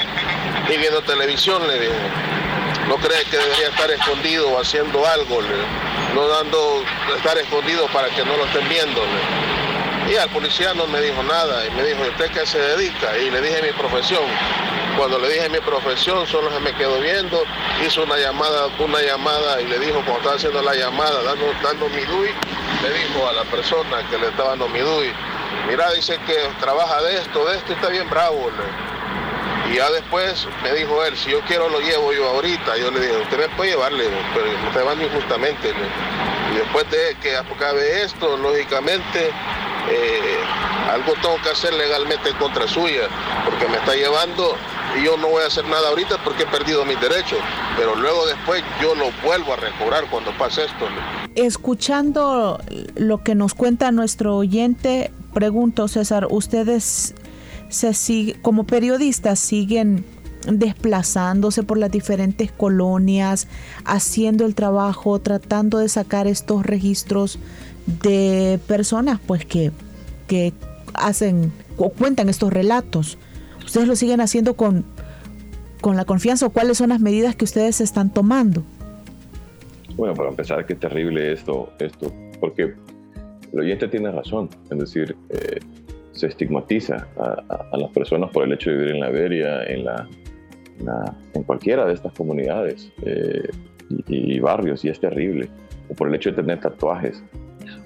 y 0.70 0.78
viendo 0.78 1.02
televisión, 1.02 1.66
le 1.68 1.80
dije. 1.80 2.34
¿No 2.88 2.98
cree 2.98 3.24
que 3.32 3.38
debería 3.38 3.70
estar 3.70 3.90
escondido 3.92 4.60
haciendo 4.60 5.08
algo? 5.08 5.40
no 6.14 6.28
dando, 6.28 6.84
estar 7.16 7.38
escondido 7.38 7.88
para 7.88 8.10
que 8.10 8.24
no 8.26 8.36
lo 8.38 8.46
estén 8.46 8.68
viendo. 8.68 9.02
Y 10.10 10.16
al 10.18 10.30
policía 10.30 10.74
no 10.74 10.86
me 10.88 11.02
dijo 11.02 11.24
nada 11.24 11.66
y 11.66 11.72
me 11.72 11.84
dijo, 11.84 12.02
¿usted 12.02 12.32
qué 12.32 12.46
se 12.46 12.60
dedica? 12.60 13.18
Y 13.18 13.32
le 13.32 13.42
dije 13.42 13.62
mi 13.62 13.72
profesión. 13.72 14.24
Cuando 14.98 15.18
le 15.18 15.30
dije 15.30 15.50
mi 15.50 15.60
profesión, 15.60 16.28
solo 16.28 16.52
se 16.52 16.60
me 16.60 16.72
quedó 16.74 17.00
viendo, 17.00 17.44
hizo 17.86 18.04
una 18.04 18.18
llamada, 18.18 18.68
una 18.78 19.02
llamada 19.02 19.60
y 19.62 19.66
le 19.66 19.80
dijo, 19.80 19.96
cuando 19.96 20.18
estaba 20.18 20.36
haciendo 20.36 20.62
la 20.62 20.76
llamada, 20.76 21.24
dando, 21.24 21.46
dando 21.64 21.90
mi 21.90 22.02
DUI, 22.02 22.30
le 22.84 22.94
dijo 22.94 23.28
a 23.28 23.34
la 23.34 23.44
persona 23.46 24.08
que 24.10 24.18
le 24.20 24.28
estaba 24.28 24.50
dando 24.50 24.68
mi 24.70 24.80
DUI, 24.80 25.12
mira, 25.68 25.92
dice 25.94 26.20
que 26.28 26.36
trabaja 26.60 27.02
de 27.02 27.18
esto, 27.18 27.46
de 27.46 27.58
esto, 27.58 27.74
está 27.74 27.88
bien 27.88 28.08
bravo. 28.10 28.52
Y 29.72 29.78
ya 29.78 29.90
después 29.90 30.48
me 30.62 30.74
dijo 30.74 31.04
él, 31.06 31.18
si 31.18 31.32
yo 31.32 31.40
quiero 31.42 31.70
lo 31.70 31.80
llevo 31.80 32.14
yo 32.14 32.30
ahorita. 32.30 32.78
Yo 32.78 32.92
le 32.92 33.00
dije, 33.00 33.18
usted 33.18 33.38
me 33.40 33.50
puede 33.56 33.72
llevarle, 33.72 34.06
pero 34.34 34.46
me 34.46 34.68
está 34.68 34.80
llevando 34.80 35.06
injustamente. 35.06 35.74
Y 36.52 36.58
después 36.58 36.90
de 36.92 37.16
que 37.22 37.36
acabe 37.36 38.04
esto, 38.04 38.38
lógicamente, 38.38 39.32
eh, 39.90 40.40
algo 40.92 41.14
tengo 41.22 41.36
que 41.44 41.50
hacer 41.50 41.74
legalmente 41.74 42.30
en 42.30 42.36
contra 42.38 42.68
suya, 42.68 43.08
porque 43.46 43.68
me 43.68 43.78
está 43.78 43.94
llevando 43.96 44.56
y 44.98 45.04
yo 45.04 45.18
no 45.18 45.30
voy 45.30 45.44
a 45.44 45.48
hacer 45.48 45.66
nada 45.66 45.90
ahorita 45.90 46.24
porque 46.24 46.44
he 46.44 46.48
perdido 46.48 46.86
mis 46.86 47.00
derechos, 47.02 47.40
pero 47.78 47.96
luego 47.96 48.26
después 48.28 48.64
yo 48.82 48.96
lo 48.96 49.12
vuelvo 49.24 49.54
a 49.54 49.56
recobrar 49.58 50.10
cuando 50.10 50.32
pase 50.38 50.66
esto. 50.66 50.88
Escuchando 51.36 52.60
lo 52.96 53.24
que 53.24 53.36
nos 53.36 53.54
cuenta 53.54 53.92
nuestro 53.92 54.38
oyente, 54.38 55.12
pregunto 55.34 55.88
César, 55.88 56.28
¿ustedes 56.30 57.16
se 57.70 58.36
como 58.42 58.66
periodistas 58.66 59.40
siguen 59.40 60.06
desplazándose 60.46 61.64
por 61.64 61.78
las 61.78 61.92
diferentes 61.92 62.52
colonias, 62.52 63.48
haciendo 63.86 64.46
el 64.46 64.56
trabajo, 64.56 65.20
tratando 65.20 65.80
de 65.80 65.90
sacar 65.90 66.28
estos 66.28 66.66
registros 66.66 67.40
de 67.86 68.60
personas 68.68 69.20
pues 69.26 69.46
que, 69.46 69.72
que 70.28 70.54
hacen 70.94 71.52
o 71.78 71.90
cuentan 71.90 72.30
estos 72.30 72.52
relatos. 72.52 73.18
¿Ustedes 73.66 73.88
lo 73.88 73.96
siguen 73.96 74.22
haciendo 74.22 74.56
con, 74.56 74.86
con 75.82 75.96
la 75.96 76.06
confianza 76.06 76.46
o 76.46 76.50
cuáles 76.50 76.78
son 76.78 76.90
las 76.90 77.00
medidas 77.00 77.36
que 77.36 77.46
ustedes 77.46 77.82
están 77.82 78.12
tomando? 78.12 78.64
Bueno, 79.96 80.14
para 80.16 80.30
empezar, 80.30 80.66
qué 80.66 80.76
terrible 80.76 81.34
esto, 81.34 81.72
esto, 81.80 82.12
porque 82.40 82.74
el 83.54 83.60
oyente 83.60 83.88
tiene 83.88 84.12
razón, 84.12 84.50
es 84.72 84.80
decir, 84.80 85.16
eh, 85.30 85.60
se 86.14 86.28
estigmatiza 86.28 87.08
a, 87.18 87.78
las 87.78 87.92
personas 87.92 88.32
por 88.32 88.44
el 88.44 88.54
hecho 88.54 88.72
de 88.72 88.78
vivir 88.78 88.96
en 88.96 89.00
la 89.02 89.10
Iberia, 89.10 89.64
en, 89.66 89.86
la, 89.86 90.08
en 91.34 91.44
cualquiera 91.44 91.86
de 91.86 91.94
estas 91.94 92.14
comunidades 92.14 92.92
eh, 93.06 93.48
y, 94.08 94.40
barrios, 94.40 94.84
y 94.86 94.90
es 94.90 95.00
terrible, 95.00 95.50
o 95.90 95.94
por 95.94 96.08
el 96.08 96.16
hecho 96.16 96.32
de 96.32 96.38
tener 96.38 96.60
tatuajes. 96.60 97.24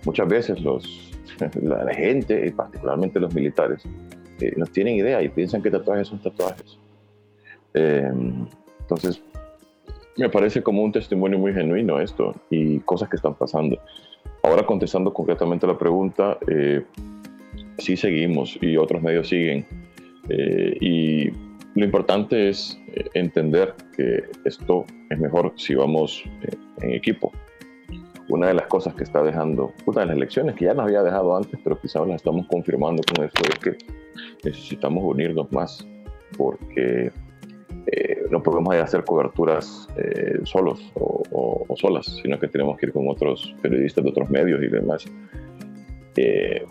Muchas 0.05 0.27
veces 0.27 0.61
los, 0.61 1.11
la, 1.61 1.93
gente, 1.93 2.47
y 2.47 2.51
particularmente 2.51 3.19
los 3.19 3.33
militares, 3.33 3.83
eh, 4.39 4.53
no 4.55 4.65
tienen 4.65 4.95
idea 4.95 5.21
y 5.21 5.29
piensan 5.29 5.61
que 5.61 5.71
tatuajes 5.71 6.07
son 6.07 6.19
tatuajes. 6.19 6.77
Eh, 7.73 8.11
entonces, 8.81 9.21
me 10.17 10.29
parece 10.29 10.63
como 10.63 10.83
un 10.83 10.91
testimonio 10.91 11.37
muy 11.37 11.53
genuino 11.53 11.99
esto 11.99 12.33
y 12.49 12.79
cosas 12.79 13.09
que 13.09 13.17
están 13.17 13.35
pasando. 13.35 13.79
Ahora 14.43 14.65
contestando 14.65 15.13
concretamente 15.13 15.67
la 15.67 15.77
pregunta, 15.77 16.37
eh, 16.47 16.83
sí 17.77 17.97
seguimos 17.97 18.57
y 18.61 18.77
otros 18.77 19.01
medios 19.01 19.27
siguen. 19.27 19.65
Eh, 20.29 20.77
y 20.81 21.29
lo 21.75 21.85
importante 21.85 22.49
es 22.49 22.79
eh, 22.87 23.05
entender 23.13 23.75
que 23.95 24.23
esto 24.45 24.85
es 25.09 25.19
mejor 25.19 25.53
si 25.55 25.75
vamos 25.75 26.23
eh, 26.41 26.55
en 26.81 26.93
equipo. 26.93 27.31
Una 28.29 28.47
de 28.47 28.53
las 28.53 28.67
cosas 28.67 28.93
que 28.93 29.03
está 29.03 29.23
dejando, 29.23 29.73
una 29.85 30.01
de 30.01 30.07
las 30.07 30.17
lecciones 30.17 30.55
que 30.55 30.65
ya 30.65 30.73
nos 30.73 30.85
había 30.85 31.03
dejado 31.03 31.35
antes, 31.35 31.59
pero 31.63 31.79
quizás 31.79 32.05
las 32.07 32.17
estamos 32.17 32.45
confirmando 32.47 33.01
con 33.13 33.25
esto, 33.25 33.41
es 33.43 33.59
que 33.59 33.77
necesitamos 34.43 35.03
unirnos 35.03 35.51
más 35.51 35.87
porque 36.37 37.11
eh, 37.87 38.25
no 38.29 38.43
podemos 38.43 38.75
hacer 38.75 39.05
coberturas 39.05 39.87
eh, 39.95 40.39
solos 40.43 40.91
o, 40.95 41.65
solas, 41.75 42.19
sino 42.23 42.39
que 42.39 42.47
tenemos 42.47 42.77
que 42.77 42.87
ir 42.87 42.91
con 42.91 43.07
otros 43.07 43.53
periodistas 43.61 44.03
de 44.03 44.09
otros 44.09 44.29
medios 44.31 44.61
y 44.63 44.67
demás. 44.67 45.05
Eh, 46.15 46.65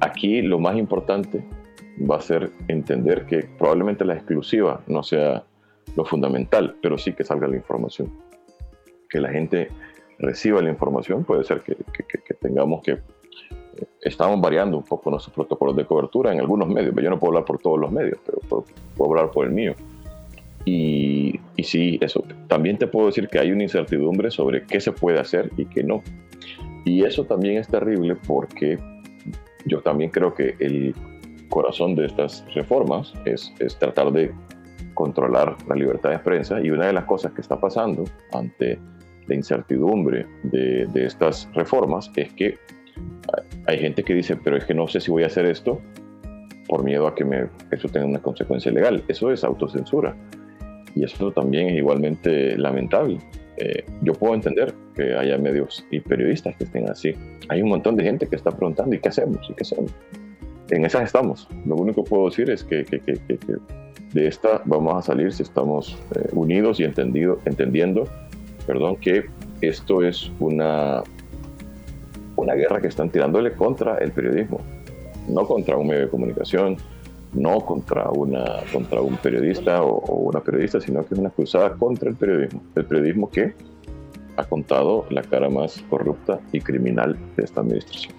aquí 0.00 0.42
lo 0.42 0.58
más 0.58 0.76
importante 0.76 1.42
va 2.08 2.16
a 2.16 2.20
ser 2.20 2.50
entender 2.68 3.24
que 3.24 3.48
probablemente 3.58 4.04
la 4.04 4.14
exclusiva 4.14 4.82
no 4.86 5.02
sea 5.02 5.44
lo 5.96 6.04
fundamental, 6.04 6.76
pero 6.82 6.98
sí 6.98 7.14
que 7.14 7.24
salga 7.24 7.48
la 7.48 7.56
información. 7.56 8.12
Que 9.08 9.18
la 9.18 9.30
gente 9.30 9.68
reciba 10.22 10.62
la 10.62 10.70
información, 10.70 11.24
puede 11.24 11.44
ser 11.44 11.60
que, 11.60 11.76
tengamos 12.40 12.82
que... 12.82 12.98
estamos 14.00 14.40
variando 14.40 14.78
un 14.78 14.84
poco 14.84 15.10
nuestros 15.10 15.34
protocolos 15.34 15.76
de 15.76 15.84
cobertura 15.84 16.32
en 16.32 16.40
algunos 16.40 16.68
medios. 16.68 16.94
Yo 16.96 17.10
no 17.10 17.18
puedo 17.18 17.32
hablar 17.32 17.44
por 17.44 17.58
todos 17.58 17.78
los 17.78 17.92
medios, 17.92 18.18
pero 18.24 18.38
puedo, 18.48 18.64
puedo 18.96 19.10
hablar 19.10 19.30
por 19.30 19.46
el 19.46 19.52
mío. 19.52 19.74
Y, 20.64 21.40
y, 21.56 21.64
sí, 21.64 21.98
eso. 22.00 22.24
También 22.46 22.78
te 22.78 22.86
puedo 22.86 23.06
decir 23.06 23.28
que 23.28 23.40
hay 23.40 23.50
una 23.50 23.64
incertidumbre 23.64 24.30
sobre 24.30 24.64
qué 24.64 24.80
se 24.80 24.92
puede 24.92 25.18
hacer 25.18 25.50
y 25.56 25.66
qué 25.66 25.82
no. 25.82 26.02
Y 26.84 27.02
eso 27.04 27.24
también 27.24 27.58
es 27.58 27.68
terrible 27.68 28.16
porque 28.26 28.78
yo 29.66 29.80
también 29.80 30.10
creo 30.10 30.34
que 30.34 30.54
el 30.60 30.94
corazón 31.48 31.96
de 31.96 32.06
estas 32.06 32.44
reformas 32.54 33.12
es, 33.24 33.52
es 33.58 33.76
tratar 33.76 34.12
de 34.12 34.32
controlar 34.94 35.56
la 35.68 35.74
libertad 35.74 36.10
de 36.10 36.18
prensa 36.18 36.60
y 36.60 36.70
una 36.70 36.86
de 36.86 36.92
las 36.92 37.04
cosas 37.04 37.32
que 37.32 37.40
está 37.40 37.58
pasando 37.58 38.04
ante 38.32 38.78
la 39.26 39.34
incertidumbre 39.34 40.26
de, 40.44 40.86
de 40.86 41.06
estas 41.06 41.48
reformas 41.54 42.10
es 42.16 42.32
que 42.34 42.58
hay 43.66 43.78
gente 43.78 44.02
que 44.02 44.14
dice, 44.14 44.36
pero 44.36 44.56
es 44.56 44.64
que 44.64 44.74
no 44.74 44.88
sé 44.88 45.00
si 45.00 45.10
voy 45.10 45.22
a 45.22 45.26
hacer 45.26 45.46
esto 45.46 45.80
por 46.68 46.84
miedo 46.84 47.06
a 47.06 47.14
que 47.14 47.24
me, 47.24 47.48
eso 47.70 47.88
tenga 47.88 48.06
una 48.06 48.20
consecuencia 48.20 48.72
legal. 48.72 49.02
Eso 49.08 49.30
es 49.30 49.44
autocensura. 49.44 50.16
Y 50.94 51.04
eso 51.04 51.30
también 51.32 51.68
es 51.68 51.76
igualmente 51.76 52.56
lamentable. 52.56 53.18
Eh, 53.56 53.84
yo 54.02 54.12
puedo 54.14 54.34
entender 54.34 54.74
que 54.94 55.14
haya 55.14 55.38
medios 55.38 55.84
y 55.90 56.00
periodistas 56.00 56.56
que 56.56 56.64
estén 56.64 56.88
así. 56.90 57.14
Hay 57.48 57.62
un 57.62 57.68
montón 57.68 57.96
de 57.96 58.04
gente 58.04 58.26
que 58.26 58.36
está 58.36 58.50
preguntando, 58.50 58.94
¿y 58.94 58.98
qué 58.98 59.08
hacemos? 59.08 59.48
¿Y 59.48 59.54
qué 59.54 59.62
hacemos? 59.62 59.92
En 60.70 60.84
esas 60.84 61.04
estamos. 61.04 61.48
Lo 61.66 61.76
único 61.76 62.04
que 62.04 62.10
puedo 62.10 62.26
decir 62.26 62.50
es 62.50 62.64
que, 62.64 62.84
que, 62.84 63.00
que, 63.00 63.14
que 63.14 63.38
de 64.12 64.26
esta 64.26 64.62
vamos 64.64 64.94
a 64.94 65.02
salir 65.02 65.32
si 65.32 65.42
estamos 65.42 65.98
eh, 66.14 66.28
unidos 66.32 66.80
y 66.80 66.84
entendido, 66.84 67.38
entendiendo 67.44 68.04
perdón, 68.66 68.96
que 68.96 69.26
esto 69.60 70.02
es 70.02 70.30
una, 70.40 71.02
una 72.36 72.54
guerra 72.54 72.80
que 72.80 72.88
están 72.88 73.10
tirándole 73.10 73.52
contra 73.52 73.98
el 73.98 74.12
periodismo, 74.12 74.60
no 75.28 75.46
contra 75.46 75.76
un 75.76 75.86
medio 75.86 76.02
de 76.02 76.08
comunicación, 76.08 76.76
no 77.32 77.60
contra, 77.60 78.10
una, 78.10 78.44
contra 78.72 79.00
un 79.00 79.16
periodista 79.16 79.82
o, 79.82 80.28
una 80.28 80.40
periodista, 80.40 80.80
sino 80.80 81.04
que 81.06 81.14
es 81.14 81.20
una 81.20 81.30
cruzada 81.30 81.74
contra 81.74 82.10
el 82.10 82.16
periodismo. 82.16 82.62
El 82.74 82.84
periodismo 82.84 83.30
que 83.30 83.54
ha 84.36 84.44
contado 84.44 85.06
la 85.10 85.22
cara 85.22 85.48
más 85.48 85.82
corrupta 85.88 86.40
y 86.52 86.60
criminal 86.60 87.16
de 87.36 87.44
esta 87.44 87.60
administración. 87.60 88.14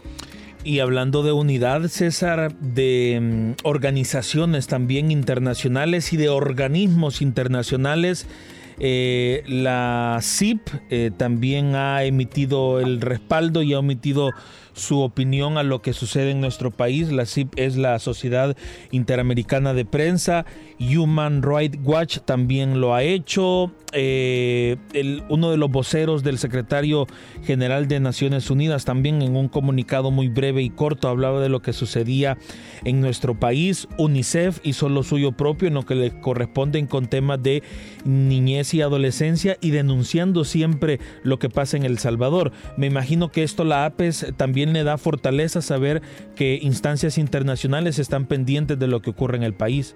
Y 0.63 0.79
hablando 0.79 1.23
de 1.23 1.34
unidad, 1.34 1.82
César, 1.88 2.56
de 2.60 3.19
mm, 3.21 3.65
organizaciones 3.65 4.67
también 4.67 5.12
internacionales 5.12 6.13
y 6.13 6.17
de 6.17 6.29
organismos 6.29 7.21
internacionales, 7.21 8.27
eh, 8.80 9.44
la 9.48 10.20
CIP 10.22 10.62
eh, 10.90 11.12
también 11.16 11.76
ha 11.76 12.04
emitido 12.04 12.80
el 12.80 13.02
respaldo 13.02 13.62
y 13.62 13.74
ha 13.74 13.80
emitido 13.80 14.32
su 14.74 15.02
opinión 15.02 15.58
a 15.58 15.64
lo 15.64 15.82
que 15.82 15.94
sucede 15.94 16.32
en 16.32 16.42
nuestro 16.42 16.72
país. 16.72 17.12
La 17.12 17.26
CIP 17.26 17.54
es 17.58 17.78
la 17.78 18.00
Sociedad 18.00 18.56
Interamericana 18.92 19.74
de 19.74 19.86
Prensa. 19.86 20.46
Human 20.80 21.42
Rights 21.42 21.80
Watch 21.84 22.20
también 22.26 22.82
lo 22.82 22.94
ha 22.94 23.04
hecho. 23.04 23.72
Eh, 23.96 24.78
uno 25.30 25.52
de 25.52 25.58
los 25.58 25.70
voceros 25.70 26.24
del 26.24 26.40
secretario 26.40 27.06
general 27.44 27.88
de 27.88 28.00
Naciones 28.00 28.50
Unidas 28.50 28.86
también 28.86 29.22
en 29.22 29.36
un 29.36 29.50
comunicado 29.50 30.10
muy 30.10 30.30
breve 30.30 30.64
y 30.64 30.72
corto 30.72 31.08
hablaba 31.08 31.40
de 31.40 31.50
lo 31.50 31.62
que 31.62 31.74
sucedía 31.74 32.38
en 32.84 33.02
nuestro 33.02 33.40
país. 33.40 33.88
UNICEF 33.98 34.60
hizo 34.64 34.90
lo 34.90 35.04
suyo 35.04 35.34
propio 35.34 35.68
en 35.68 35.76
lo 35.76 35.84
que 35.84 35.96
le 35.96 36.20
corresponden 36.20 36.88
con 36.88 37.08
temas 37.08 37.42
de 37.44 37.62
niñez 38.04 38.74
y 38.74 38.82
adolescencia 38.82 39.58
y 39.62 39.70
denunciando 39.70 40.44
siempre 40.44 41.00
lo 41.24 41.38
que 41.38 41.50
pasa 41.50 41.78
en 41.78 41.84
El 41.84 42.00
Salvador. 42.00 42.52
Me 42.78 42.88
imagino 42.88 43.32
que 43.32 43.44
esto 43.44 43.64
la 43.64 43.86
APES 43.86 44.34
también 44.38 44.62
le 44.71 44.84
da 44.84 44.97
fortaleza 44.97 45.62
saber 45.62 46.02
que 46.36 46.60
instancias 46.62 47.17
internacionales 47.17 47.99
están 47.99 48.28
pendientes 48.28 48.80
de 48.80 48.88
lo 48.88 49.02
que 49.02 49.10
ocurre 49.10 49.36
en 49.36 49.43
el 49.43 49.54
país. 49.54 49.95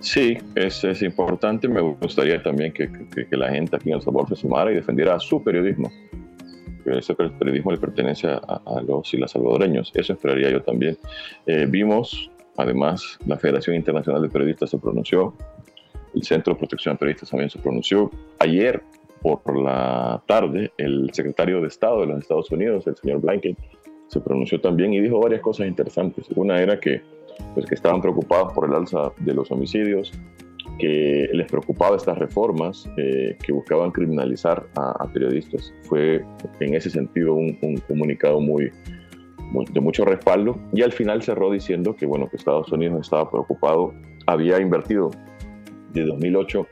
Sí, 0.00 0.38
es, 0.54 0.84
es 0.84 1.02
importante. 1.02 1.68
Me 1.68 1.80
gustaría 1.80 2.42
también 2.42 2.72
que, 2.72 2.90
que, 2.90 3.36
la 3.36 3.50
gente 3.50 3.76
aquí 3.76 3.90
en 3.90 3.96
El 3.96 4.02
Salvador 4.02 4.28
se 4.28 4.36
sumara 4.36 4.70
y 4.70 4.74
defendiera 4.74 5.18
su 5.18 5.42
periodismo. 5.42 5.90
Que 6.84 6.98
ese 6.98 7.14
periodismo 7.14 7.72
le 7.72 7.78
pertenece 7.78 8.28
a, 8.28 8.82
los 8.86 9.12
y 9.14 9.16
las 9.16 9.32
salvadoreños. 9.32 9.90
Eso 9.94 10.12
esperaría 10.12 10.50
yo 10.50 10.62
también. 10.62 10.98
Eh, 11.46 11.66
vimos, 11.68 12.30
además, 12.56 13.18
la 13.26 13.38
Federación 13.38 13.76
Internacional 13.76 14.22
de 14.22 14.28
Periodistas 14.28 14.70
se 14.70 14.78
pronunció, 14.78 15.34
el 16.14 16.22
Centro 16.22 16.52
de 16.52 16.58
Protección 16.58 16.94
de 16.94 16.98
Periodistas 16.98 17.30
también 17.30 17.50
se 17.50 17.58
pronunció. 17.58 18.10
Ayer, 18.38 18.82
por 19.22 19.58
la 19.58 20.22
tarde, 20.26 20.72
el 20.76 21.10
secretario 21.14 21.62
de 21.62 21.68
Estado 21.68 22.02
de 22.02 22.08
los 22.08 22.18
Estados 22.20 22.50
Unidos, 22.50 22.86
el 22.86 22.96
señor 22.96 23.20
Blinken, 23.22 23.56
se 24.14 24.20
pronunció 24.20 24.60
también 24.60 24.92
y 24.94 25.00
dijo 25.00 25.20
varias 25.20 25.42
cosas 25.42 25.66
interesantes. 25.66 26.26
Una 26.36 26.56
era 26.58 26.78
que 26.78 27.02
pues, 27.54 27.66
que 27.66 27.74
estaban 27.74 28.00
preocupados 28.00 28.52
por 28.52 28.68
el 28.68 28.74
alza 28.74 29.12
de 29.18 29.34
los 29.34 29.50
homicidios, 29.50 30.12
que 30.78 31.28
les 31.32 31.50
preocupaba 31.50 31.96
estas 31.96 32.16
reformas 32.18 32.88
eh, 32.96 33.36
que 33.44 33.52
buscaban 33.52 33.90
criminalizar 33.90 34.66
a, 34.76 35.06
periodistas. 35.12 35.74
Fue 35.82 36.24
en 36.60 36.74
ese 36.74 36.90
sentido 36.90 37.34
un, 37.34 37.58
comunicado 37.88 38.40
muy, 38.40 38.70
de 39.72 39.80
mucho 39.80 40.04
respaldo 40.04 40.58
y 40.72 40.82
al 40.82 40.92
final 40.92 41.22
cerró 41.22 41.50
diciendo 41.50 41.94
que, 41.96 42.06
bueno, 42.06 42.28
que 42.28 42.36
Estados 42.36 42.70
Unidos 42.72 43.00
estaba 43.02 43.28
preocupado, 43.30 43.92
había 44.26 44.60
invertido 44.60 45.10
de 45.92 46.04
2008 46.04 46.66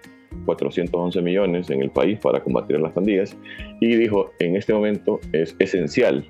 411 0.46 1.20
millones 1.20 1.70
en 1.70 1.82
el 1.82 1.90
país 1.90 2.18
para 2.18 2.42
combatir 2.42 2.76
a 2.76 2.78
las 2.80 2.92
pandillas 2.92 3.36
y 3.80 3.96
dijo, 3.96 4.30
en 4.38 4.56
este 4.56 4.72
momento 4.72 5.20
es 5.32 5.54
esencial 5.58 6.26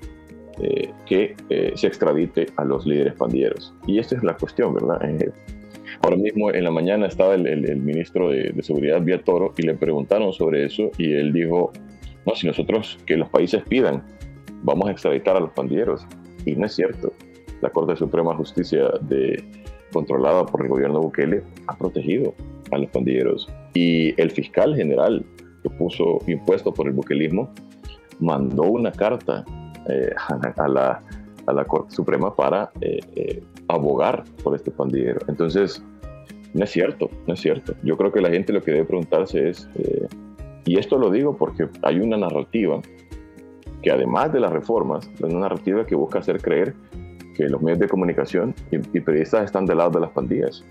eh, 0.61 0.91
que 1.05 1.35
eh, 1.49 1.71
se 1.75 1.87
extradite 1.87 2.47
a 2.57 2.63
los 2.63 2.85
líderes 2.85 3.13
pandilleros. 3.13 3.73
Y 3.87 3.99
esta 3.99 4.15
es 4.15 4.23
la 4.23 4.35
cuestión, 4.37 4.73
¿verdad? 4.73 5.03
Eh, 5.03 5.31
ahora 6.01 6.15
mismo 6.15 6.51
en 6.51 6.63
la 6.63 6.71
mañana 6.71 7.07
estaba 7.07 7.33
el, 7.33 7.77
ministro 7.77 8.29
de, 8.29 8.53
Seguridad, 8.61 9.01
Vía 9.01 9.23
Toro, 9.23 9.53
y 9.57 9.63
le 9.63 9.73
preguntaron 9.73 10.31
sobre 10.31 10.65
eso 10.65 10.91
y 10.97 11.13
él 11.13 11.33
dijo, 11.33 11.71
no, 12.25 12.35
si 12.35 12.45
nosotros 12.45 12.99
que 13.05 13.17
los 13.17 13.29
países 13.29 13.63
pidan, 13.63 14.03
vamos 14.61 14.87
a 14.87 14.91
extraditar 14.91 15.35
a 15.35 15.39
los 15.39 15.51
pandilleros. 15.51 16.05
Y 16.45 16.55
no 16.55 16.65
es 16.65 16.73
cierto. 16.73 17.11
La 17.61 17.69
Corte 17.69 17.95
Suprema 17.95 18.31
de 18.31 18.37
Justicia 18.37 18.89
de, 19.01 19.43
controlada 19.91 20.45
por 20.45 20.61
el 20.61 20.67
gobierno 20.67 21.01
Bukele 21.01 21.41
ha 21.67 21.77
protegido 21.77 22.35
a 22.71 22.77
los 22.77 22.89
pandilleros. 22.89 23.47
Y 23.73 24.19
el 24.21 24.29
fiscal 24.29 24.75
general 24.75 25.25
que 25.63 25.69
puso 25.69 26.19
impuesto 26.27 26.73
por 26.73 26.87
el 26.87 26.93
buquelismo 26.93 27.53
mandó 28.19 28.63
una 28.63 28.91
carta 28.91 29.45
eh, 29.87 30.13
a, 30.29 30.67
la, 30.67 31.01
a, 31.45 31.53
la, 31.53 31.65
Corte 31.65 31.93
Suprema 31.93 32.33
para 32.33 32.71
eh, 32.81 32.99
eh, 33.15 33.43
abogar 33.67 34.23
por 34.43 34.55
este 34.55 34.71
pandillero. 34.71 35.19
Entonces, 35.27 35.83
no 36.53 36.63
es 36.63 36.71
cierto, 36.71 37.09
no 37.27 37.33
es 37.33 37.41
cierto. 37.41 37.73
Yo 37.83 37.97
creo 37.97 38.11
que 38.11 38.21
la 38.21 38.29
gente 38.29 38.53
lo 38.53 38.61
que 38.61 38.71
debe 38.71 38.85
preguntarse 38.85 39.49
es, 39.49 39.67
y 40.65 40.77
esto 40.77 40.97
lo 40.97 41.09
digo 41.09 41.35
porque 41.35 41.67
hay 41.81 41.99
una 41.99 42.15
narrativa 42.15 42.79
que 43.81 43.91
además 43.91 44.31
de 44.31 44.39
las 44.39 44.53
reformas, 44.53 45.09
es 45.15 45.21
una 45.21 45.39
narrativa 45.39 45.85
que 45.85 45.95
busca 45.95 46.19
hacer 46.19 46.41
creer 46.41 46.73
que 47.35 47.49
los 47.49 47.61
medios 47.61 47.79
de 47.79 47.89
comunicación 47.89 48.53
y, 48.71 48.77
periodistas 48.77 49.45
están 49.45 49.65
del 49.65 49.79
lado 49.79 49.91
de 49.91 50.01
las 50.01 50.11
pandillas. 50.11 50.63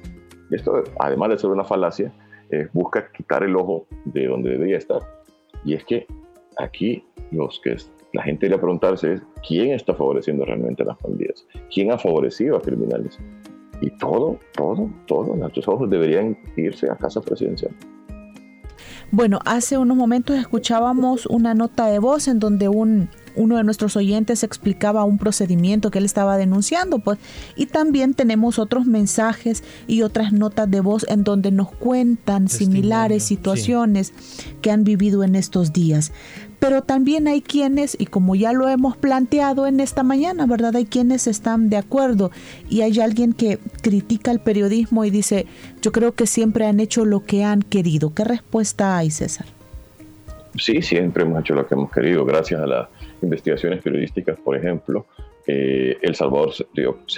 Esto, 0.51 0.85
además 0.99 1.31
de 1.31 1.39
ser 1.39 1.51
una 1.51 1.65
falacia, 1.65 2.13
busca 2.73 3.11
quitar 3.11 3.43
el 3.43 3.57
ojo 3.57 3.87
de 4.05 4.27
donde 4.29 4.51
debería 4.51 4.79
estar. 4.79 5.01
Y 5.65 5.75
es 5.75 5.85
que 5.85 6.07
aquí 6.59 7.05
los 7.33 7.61
que 7.61 7.77
la 8.13 8.23
gente 8.23 8.47
debería 8.47 8.61
preguntarse 8.61 9.15
es 9.15 9.23
quién 9.47 9.73
está 9.73 9.95
favoreciendo 9.95 10.45
realmente 10.45 10.83
a 10.83 10.87
las 10.87 10.99
pandillas, 10.99 11.47
quién 11.73 11.91
ha 11.93 11.99
favorecido 11.99 12.57
a 12.57 12.61
criminales. 12.61 13.19
Y 13.81 13.91
todo, 13.99 14.39
todo, 14.55 14.89
todo, 15.07 15.35
nuestros 15.35 15.67
ojos 15.67 15.91
deberían 15.91 16.39
irse 16.57 16.89
a 16.91 16.97
casa 16.97 17.21
presidencial. 17.21 17.75
Bueno, 19.11 19.41
hace 19.45 19.77
unos 19.77 19.97
momentos 19.97 20.39
escuchábamos 20.39 21.27
una 21.27 21.53
nota 21.53 21.87
de 21.87 21.99
voz 21.99 22.29
en 22.29 22.39
donde 22.39 22.69
un, 22.69 23.11
uno 23.37 23.59
de 23.59 23.63
nuestros 23.63 23.95
oyentes 23.95 24.43
explicaba 24.43 25.05
un 25.05 25.19
procedimiento 25.19 25.91
que 25.91 25.99
él 25.99 26.07
estaba 26.07 26.39
denunciando, 26.39 26.99
pues, 26.99 27.19
y 27.55 27.67
también 27.67 28.15
tenemos 28.15 28.59
otros 28.59 28.87
mensajes 28.87 29.65
y 29.87 30.01
otras 30.01 30.33
notas 30.33 30.71
de 30.71 30.81
voz 30.81 31.05
en 31.09 31.25
donde 31.25 31.51
nos 31.51 31.71
cuentan 31.73 32.49
similares 32.49 33.23
situaciones 33.23 34.15
que 34.63 34.71
han 34.71 34.83
vivido 34.83 35.25
en 35.25 35.35
estos 35.35 35.75
días. 35.75 36.13
Pero 36.63 36.81
también 36.81 37.27
hay 37.27 37.43
quienes, 37.43 37.97
y 37.99 38.07
como 38.07 38.37
ya 38.37 38.53
lo 38.53 38.69
hemos 38.69 38.97
planteado 38.97 39.67
en 39.67 39.81
esta 39.81 40.05
mañana, 40.05 40.47
¿verdad? 40.47 40.77
Hay 40.77 40.85
quienes 40.85 41.27
están 41.27 41.69
de 41.71 41.77
acuerdo 41.77 42.31
y 42.71 42.83
hay 42.83 43.01
alguien 43.01 43.33
que 43.33 43.59
critica 43.83 44.31
el 44.31 44.39
periodismo 44.39 45.05
y 45.05 45.11
dice, 45.11 45.47
yo 45.81 45.91
creo 45.91 46.13
que 46.13 46.29
siempre 46.29 46.67
han 46.67 46.79
hecho 46.79 47.05
lo 47.05 47.25
que 47.25 47.43
han 47.43 47.63
querido. 47.63 48.15
¿Qué 48.15 48.23
respuesta 48.23 48.97
hay, 48.97 49.11
César? 49.11 49.47
Sí, 50.57 50.81
siempre 50.83 51.25
hemos 51.25 51.41
hecho 51.41 51.57
lo 51.57 51.67
que 51.67 51.75
hemos 51.75 51.91
querido, 51.91 52.25
gracias 52.25 52.61
a 52.61 52.67
las 52.69 52.89
investigaciones 53.23 53.83
periodísticas, 53.83 54.39
por 54.39 54.57
ejemplo. 54.57 55.05
Eh, 55.47 55.97
el 56.03 56.15
Salvador 56.15 56.53
se 56.53 56.67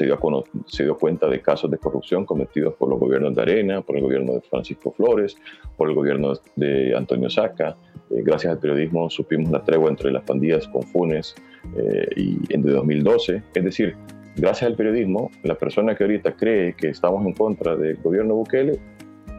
dio, 0.05 0.97
cuenta 0.97 1.29
de 1.29 1.41
casos 1.41 1.71
de 1.71 1.79
corrupción 1.79 2.25
cometidos 2.25 2.75
por 2.75 2.89
los 2.89 2.99
gobiernos 2.99 3.35
de 3.35 3.43
Arena, 3.43 3.83
por 3.83 3.97
el 3.97 4.03
gobierno 4.03 4.35
de 4.35 4.41
Francisco 4.41 4.93
Flores, 4.93 5.37
por 5.77 5.89
el 5.89 5.95
gobierno 5.95 6.33
de 6.57 6.97
Antonio 6.97 7.29
Saca. 7.29 7.77
Eh, 8.11 8.23
gracias 8.23 8.53
al 8.53 8.59
periodismo 8.59 9.11
supimos 9.11 9.51
la 9.51 9.63
tregua 9.63 9.91
entre 9.91 10.11
las 10.11 10.23
pandillas 10.25 10.67
con 10.69 10.83
Funes 10.83 11.35
eh, 11.77 12.09
y 12.17 12.39
en 12.49 12.63
2012. 12.63 13.43
Es 13.55 13.65
decir, 13.65 13.97
gracias 14.37 14.71
al 14.71 14.77
periodismo, 14.77 15.31
la 15.43 15.57
persona 15.57 15.95
que 15.95 16.05
ahorita 16.05 16.35
cree 16.35 16.75
que 16.75 16.89
estamos 16.89 17.25
en 17.27 17.35
contra 17.35 17.77
del 17.77 17.97
gobierno 17.97 18.35
Bukele 18.37 18.81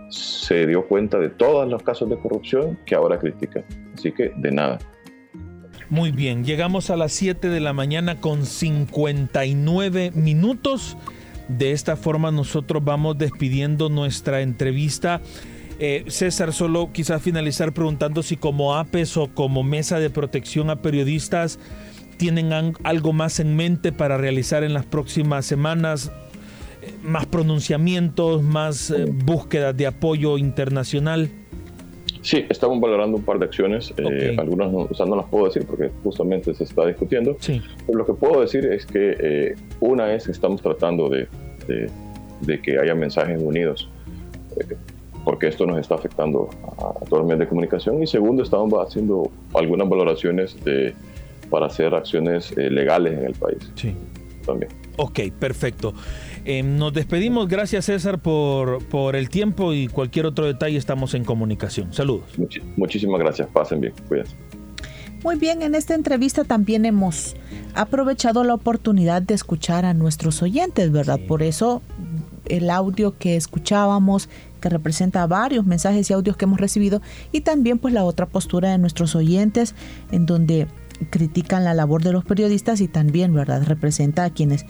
se 0.09 0.67
dio 0.67 0.87
cuenta 0.87 1.17
de 1.17 1.29
todos 1.29 1.67
los 1.67 1.81
casos 1.81 2.09
de 2.09 2.17
corrupción 2.17 2.77
que 2.85 2.93
ahora 2.93 3.17
critica. 3.17 3.63
Así 3.95 4.11
que 4.11 4.31
de 4.35 4.51
nada. 4.51 4.77
Muy 5.89 6.11
bien, 6.11 6.43
llegamos 6.43 6.89
a 6.89 6.95
las 6.95 7.11
7 7.13 7.47
de 7.47 7.59
la 7.59 7.71
mañana 7.71 8.19
con 8.19 8.45
59 8.45 10.11
minutos. 10.15 10.97
De 11.47 11.73
esta 11.73 11.95
forma 11.95 12.31
nosotros 12.31 12.83
vamos 12.83 13.19
despidiendo 13.19 13.89
nuestra 13.89 14.41
entrevista. 14.41 15.21
Eh, 15.77 16.05
César, 16.07 16.53
solo 16.53 16.89
quizás 16.91 17.21
finalizar 17.21 17.71
preguntando 17.71 18.23
si 18.23 18.35
como 18.35 18.75
APES 18.75 19.17
o 19.17 19.27
como 19.27 19.61
Mesa 19.61 19.99
de 19.99 20.09
Protección 20.09 20.71
a 20.71 20.81
Periodistas 20.81 21.59
tienen 22.17 22.51
algo 22.83 23.13
más 23.13 23.39
en 23.39 23.55
mente 23.55 23.91
para 23.91 24.17
realizar 24.17 24.63
en 24.63 24.73
las 24.73 24.85
próximas 24.85 25.45
semanas, 25.45 26.11
eh, 26.81 26.93
más 27.03 27.27
pronunciamientos, 27.27 28.41
más 28.41 28.89
eh, 28.89 29.05
búsquedas 29.05 29.77
de 29.77 29.85
apoyo 29.85 30.39
internacional. 30.39 31.29
Sí, 32.25 32.45
estamos 32.49 32.79
valorando 32.79 33.17
un 33.17 33.23
par 33.23 33.37
de 33.37 33.45
acciones. 33.45 33.93
algunas 34.37 34.71
no, 34.71 34.89
no 35.05 35.15
las 35.15 35.25
puedo 35.27 35.45
decir 35.45 35.65
porque 35.65 35.91
justamente 36.03 36.53
se 36.55 36.63
está 36.63 36.85
discutiendo. 36.87 37.37
Sí. 37.39 37.61
Pero 37.85 37.99
lo 37.99 38.05
que 38.05 38.13
puedo 38.13 38.41
decir 38.41 38.65
es 38.65 38.85
que 38.85 39.55
una 39.79 40.11
es 40.13 40.25
que 40.25 40.31
estamos 40.31 40.61
tratando 40.61 41.07
de, 41.07 41.27
de 42.41 42.61
que 42.61 42.79
haya 42.79 42.95
mensajes 42.95 43.39
unidos 43.39 43.89
porque 45.25 45.47
esto 45.47 45.65
nos 45.65 45.79
está 45.79 45.95
afectando 45.95 46.49
a, 46.77 47.05
todos 47.05 47.19
los 47.19 47.25
medios 47.25 47.39
de 47.39 47.47
comunicación. 47.47 48.01
Y 48.01 48.07
segundo, 48.07 48.43
estamos 48.43 48.73
haciendo 48.87 49.29
algunas 49.53 49.89
valoraciones 49.89 50.63
de, 50.63 50.93
para 51.49 51.65
hacer 51.65 51.93
acciones 51.95 52.53
eh, 52.55 52.69
legales 52.69 53.17
en 53.17 53.25
el 53.25 53.33
país. 53.33 53.57
Sí. 53.73 53.93
También. 54.45 54.71
Ok, 54.97 55.19
perfecto. 55.37 55.93
Eh, 56.45 56.61
nos 56.63 56.93
despedimos. 56.93 57.47
Gracias, 57.47 57.85
César, 57.85 58.19
por, 58.19 58.83
por 58.85 59.15
el 59.15 59.29
tiempo 59.29 59.73
y 59.73 59.87
cualquier 59.87 60.27
otro 60.27 60.45
detalle 60.45 60.77
estamos 60.77 61.13
en 61.15 61.23
comunicación. 61.23 61.91
Saludos. 61.91 62.25
muchísimas 62.77 63.19
gracias. 63.19 63.47
Pasen 63.49 63.81
bien. 63.81 63.93
Cuídense. 64.07 64.35
Muy 65.23 65.37
bien, 65.37 65.63
en 65.63 65.73
esta 65.73 65.95
entrevista 65.95 66.43
también 66.43 66.85
hemos 66.85 67.35
aprovechado 67.73 68.43
la 68.43 68.53
oportunidad 68.53 69.23
de 69.23 69.33
escuchar 69.33 69.83
a 69.83 69.95
nuestros 69.95 70.43
oyentes, 70.43 70.91
¿verdad? 70.91 71.19
Por 71.27 71.41
eso 71.41 71.81
el 72.47 72.69
audio 72.69 73.17
que 73.17 73.35
escuchábamos 73.35 74.29
que 74.61 74.69
representa 74.69 75.25
varios 75.25 75.65
mensajes 75.65 76.11
y 76.11 76.13
audios 76.13 76.37
que 76.37 76.45
hemos 76.45 76.59
recibido 76.59 77.01
y 77.31 77.41
también 77.41 77.79
pues 77.79 77.91
la 77.91 78.03
otra 78.03 78.27
postura 78.27 78.69
de 78.69 78.77
nuestros 78.77 79.15
oyentes 79.15 79.73
en 80.11 80.27
donde 80.27 80.67
critican 81.09 81.63
la 81.63 81.73
labor 81.73 82.03
de 82.03 82.11
los 82.11 82.23
periodistas 82.23 82.79
y 82.81 82.87
también, 82.87 83.33
¿verdad? 83.33 83.63
Representa 83.63 84.25
a 84.25 84.29
quienes 84.29 84.65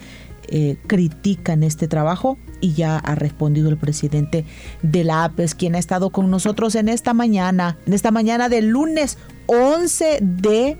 eh, 0.50 0.78
critican 0.88 1.64
este 1.64 1.88
trabajo 1.88 2.38
y 2.62 2.74
ya 2.74 2.98
ha 2.98 3.16
respondido 3.16 3.70
el 3.70 3.78
presidente 3.78 4.46
de 4.82 5.04
la 5.04 5.24
APES, 5.24 5.56
quien 5.56 5.76
ha 5.76 5.80
estado 5.80 6.10
con 6.10 6.30
nosotros 6.30 6.76
en 6.76 6.90
esta 6.90 7.14
mañana, 7.14 7.78
en 7.86 7.94
esta 7.94 8.12
mañana 8.12 8.50
del 8.50 8.68
lunes 8.68 9.18
11 9.48 10.20
de 10.22 10.78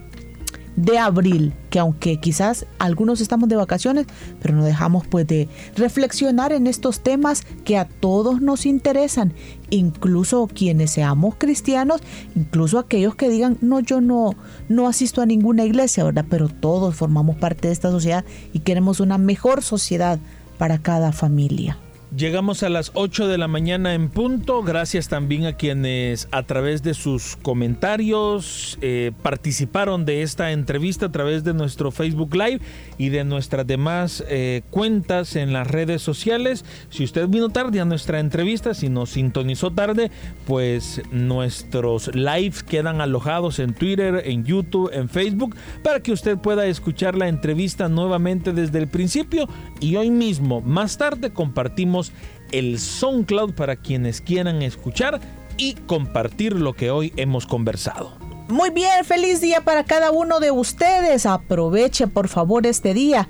de 0.76 0.98
abril, 0.98 1.54
que 1.70 1.80
aunque 1.80 2.20
quizás 2.20 2.66
algunos 2.80 3.22
estamos 3.22 3.50
de 3.50 3.56
vacaciones, 3.56 4.08
pero 4.42 4.56
no 4.56 4.64
dejamos 4.64 5.08
pues 5.08 5.26
de 5.28 5.48
reflexionar 5.76 6.52
en 6.52 6.68
estos 6.68 7.02
temas 7.02 7.44
que 7.64 7.78
a 7.78 7.86
todos 7.86 8.42
nos 8.42 8.66
interesan, 8.66 9.34
incluso 9.70 10.48
quienes 10.48 10.92
seamos 10.92 11.36
cristianos, 11.38 12.02
incluso 12.36 12.80
aquellos 12.80 13.16
que 13.16 13.30
digan, 13.30 13.58
no, 13.62 13.80
yo 13.80 14.02
no, 14.02 14.36
no 14.70 14.88
asisto 14.88 15.22
a 15.22 15.26
ninguna 15.26 15.66
iglesia, 15.66 16.04
¿verdad? 16.04 16.26
Pero 16.30 16.50
todos 16.50 16.96
formamos 16.96 17.38
parte 17.38 17.68
de 17.68 17.74
esta 17.74 17.92
sociedad 17.92 18.26
y 18.54 18.60
queremos 18.60 19.00
una 19.00 19.18
mejor 19.18 19.64
sociedad 19.64 20.20
para 20.58 20.78
cada 20.80 21.12
familia. 21.12 21.78
Llegamos 22.14 22.64
a 22.64 22.70
las 22.70 22.92
8 22.94 23.28
de 23.28 23.38
la 23.38 23.48
mañana 23.48 23.94
en 23.94 24.10
punto. 24.10 24.62
Gracias 24.62 25.10
también 25.10 25.46
a 25.48 25.58
quienes 25.58 26.30
a 26.32 26.44
través 26.44 26.84
de 26.84 26.94
sus 26.94 27.36
comentarios 27.36 28.78
eh, 28.82 29.12
participaron 29.22 30.06
de 30.06 30.22
esta 30.22 30.52
entrevista 30.52 31.08
a 31.08 31.12
través 31.12 31.44
de 31.44 31.54
nuestro 31.54 31.92
Facebook 31.92 32.36
Live 32.36 32.62
y 32.98 33.10
de 33.10 33.26
nuestras 33.26 33.66
demás 33.68 34.24
eh, 34.30 34.62
cuentas 34.70 35.36
en 35.36 35.52
las 35.52 35.68
redes 35.68 36.04
sociales. 36.04 36.64
Si 36.90 37.04
usted 37.04 37.28
vino 37.28 37.50
tarde 37.50 37.82
a 37.82 37.86
nuestra 37.86 38.20
entrevista, 38.20 38.76
si 38.76 38.88
nos 38.88 39.10
sintonizó 39.10 39.72
tarde, 39.72 40.12
pues 40.46 41.02
nuestros 41.12 42.16
lives 42.16 42.64
quedan 42.64 43.02
alojados 43.02 43.60
en 43.60 43.74
Twitter, 43.74 44.22
en 44.26 44.46
YouTube, 44.46 44.92
en 44.94 45.10
Facebook, 45.10 45.56
para 45.84 46.02
que 46.02 46.14
usted 46.14 46.38
pueda 46.38 46.66
escuchar 46.68 47.16
la 47.16 47.28
entrevista 47.28 47.90
nuevamente 47.90 48.54
desde 48.54 48.80
el 48.80 48.88
principio 48.88 49.50
y 49.82 49.96
hoy 49.96 50.12
mismo, 50.12 50.62
más 50.62 50.98
tarde, 50.98 51.34
compartimos 51.34 52.05
el 52.52 52.80
SoundCloud 52.80 53.54
para 53.54 53.76
quienes 53.76 54.22
quieran 54.22 54.62
escuchar 54.62 55.20
y 55.58 55.74
compartir 55.74 56.54
lo 56.54 56.74
que 56.74 56.92
hoy 56.92 57.14
hemos 57.16 57.46
conversado. 57.46 58.18
Muy 58.48 58.70
bien, 58.70 59.04
feliz 59.06 59.42
día 59.42 59.62
para 59.62 59.84
cada 59.84 60.12
uno 60.12 60.40
de 60.40 60.52
ustedes. 60.52 61.26
Aproveche 61.26 62.08
por 62.08 62.28
favor 62.28 62.68
este 62.68 62.94
día 62.94 63.28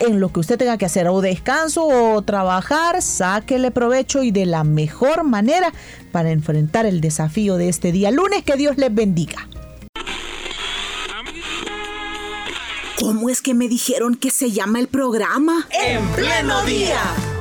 en 0.00 0.18
lo 0.18 0.32
que 0.32 0.40
usted 0.40 0.58
tenga 0.58 0.78
que 0.78 0.86
hacer, 0.86 1.06
o 1.08 1.20
descanso 1.20 1.86
o 1.86 2.22
trabajar, 2.22 3.02
sáquele 3.02 3.70
provecho 3.70 4.22
y 4.22 4.30
de 4.30 4.46
la 4.46 4.64
mejor 4.64 5.24
manera 5.24 5.72
para 6.10 6.30
enfrentar 6.30 6.86
el 6.86 7.00
desafío 7.00 7.56
de 7.56 7.68
este 7.68 7.92
día 7.92 8.10
lunes. 8.10 8.42
Que 8.42 8.56
Dios 8.56 8.76
les 8.78 8.92
bendiga. 8.92 9.46
¿Cómo 12.98 13.30
es 13.30 13.40
que 13.40 13.54
me 13.54 13.68
dijeron 13.68 14.14
que 14.14 14.30
se 14.30 14.50
llama 14.50 14.78
el 14.78 14.88
programa? 14.88 15.66
En 15.70 16.06
pleno 16.08 16.62
día. 16.64 17.00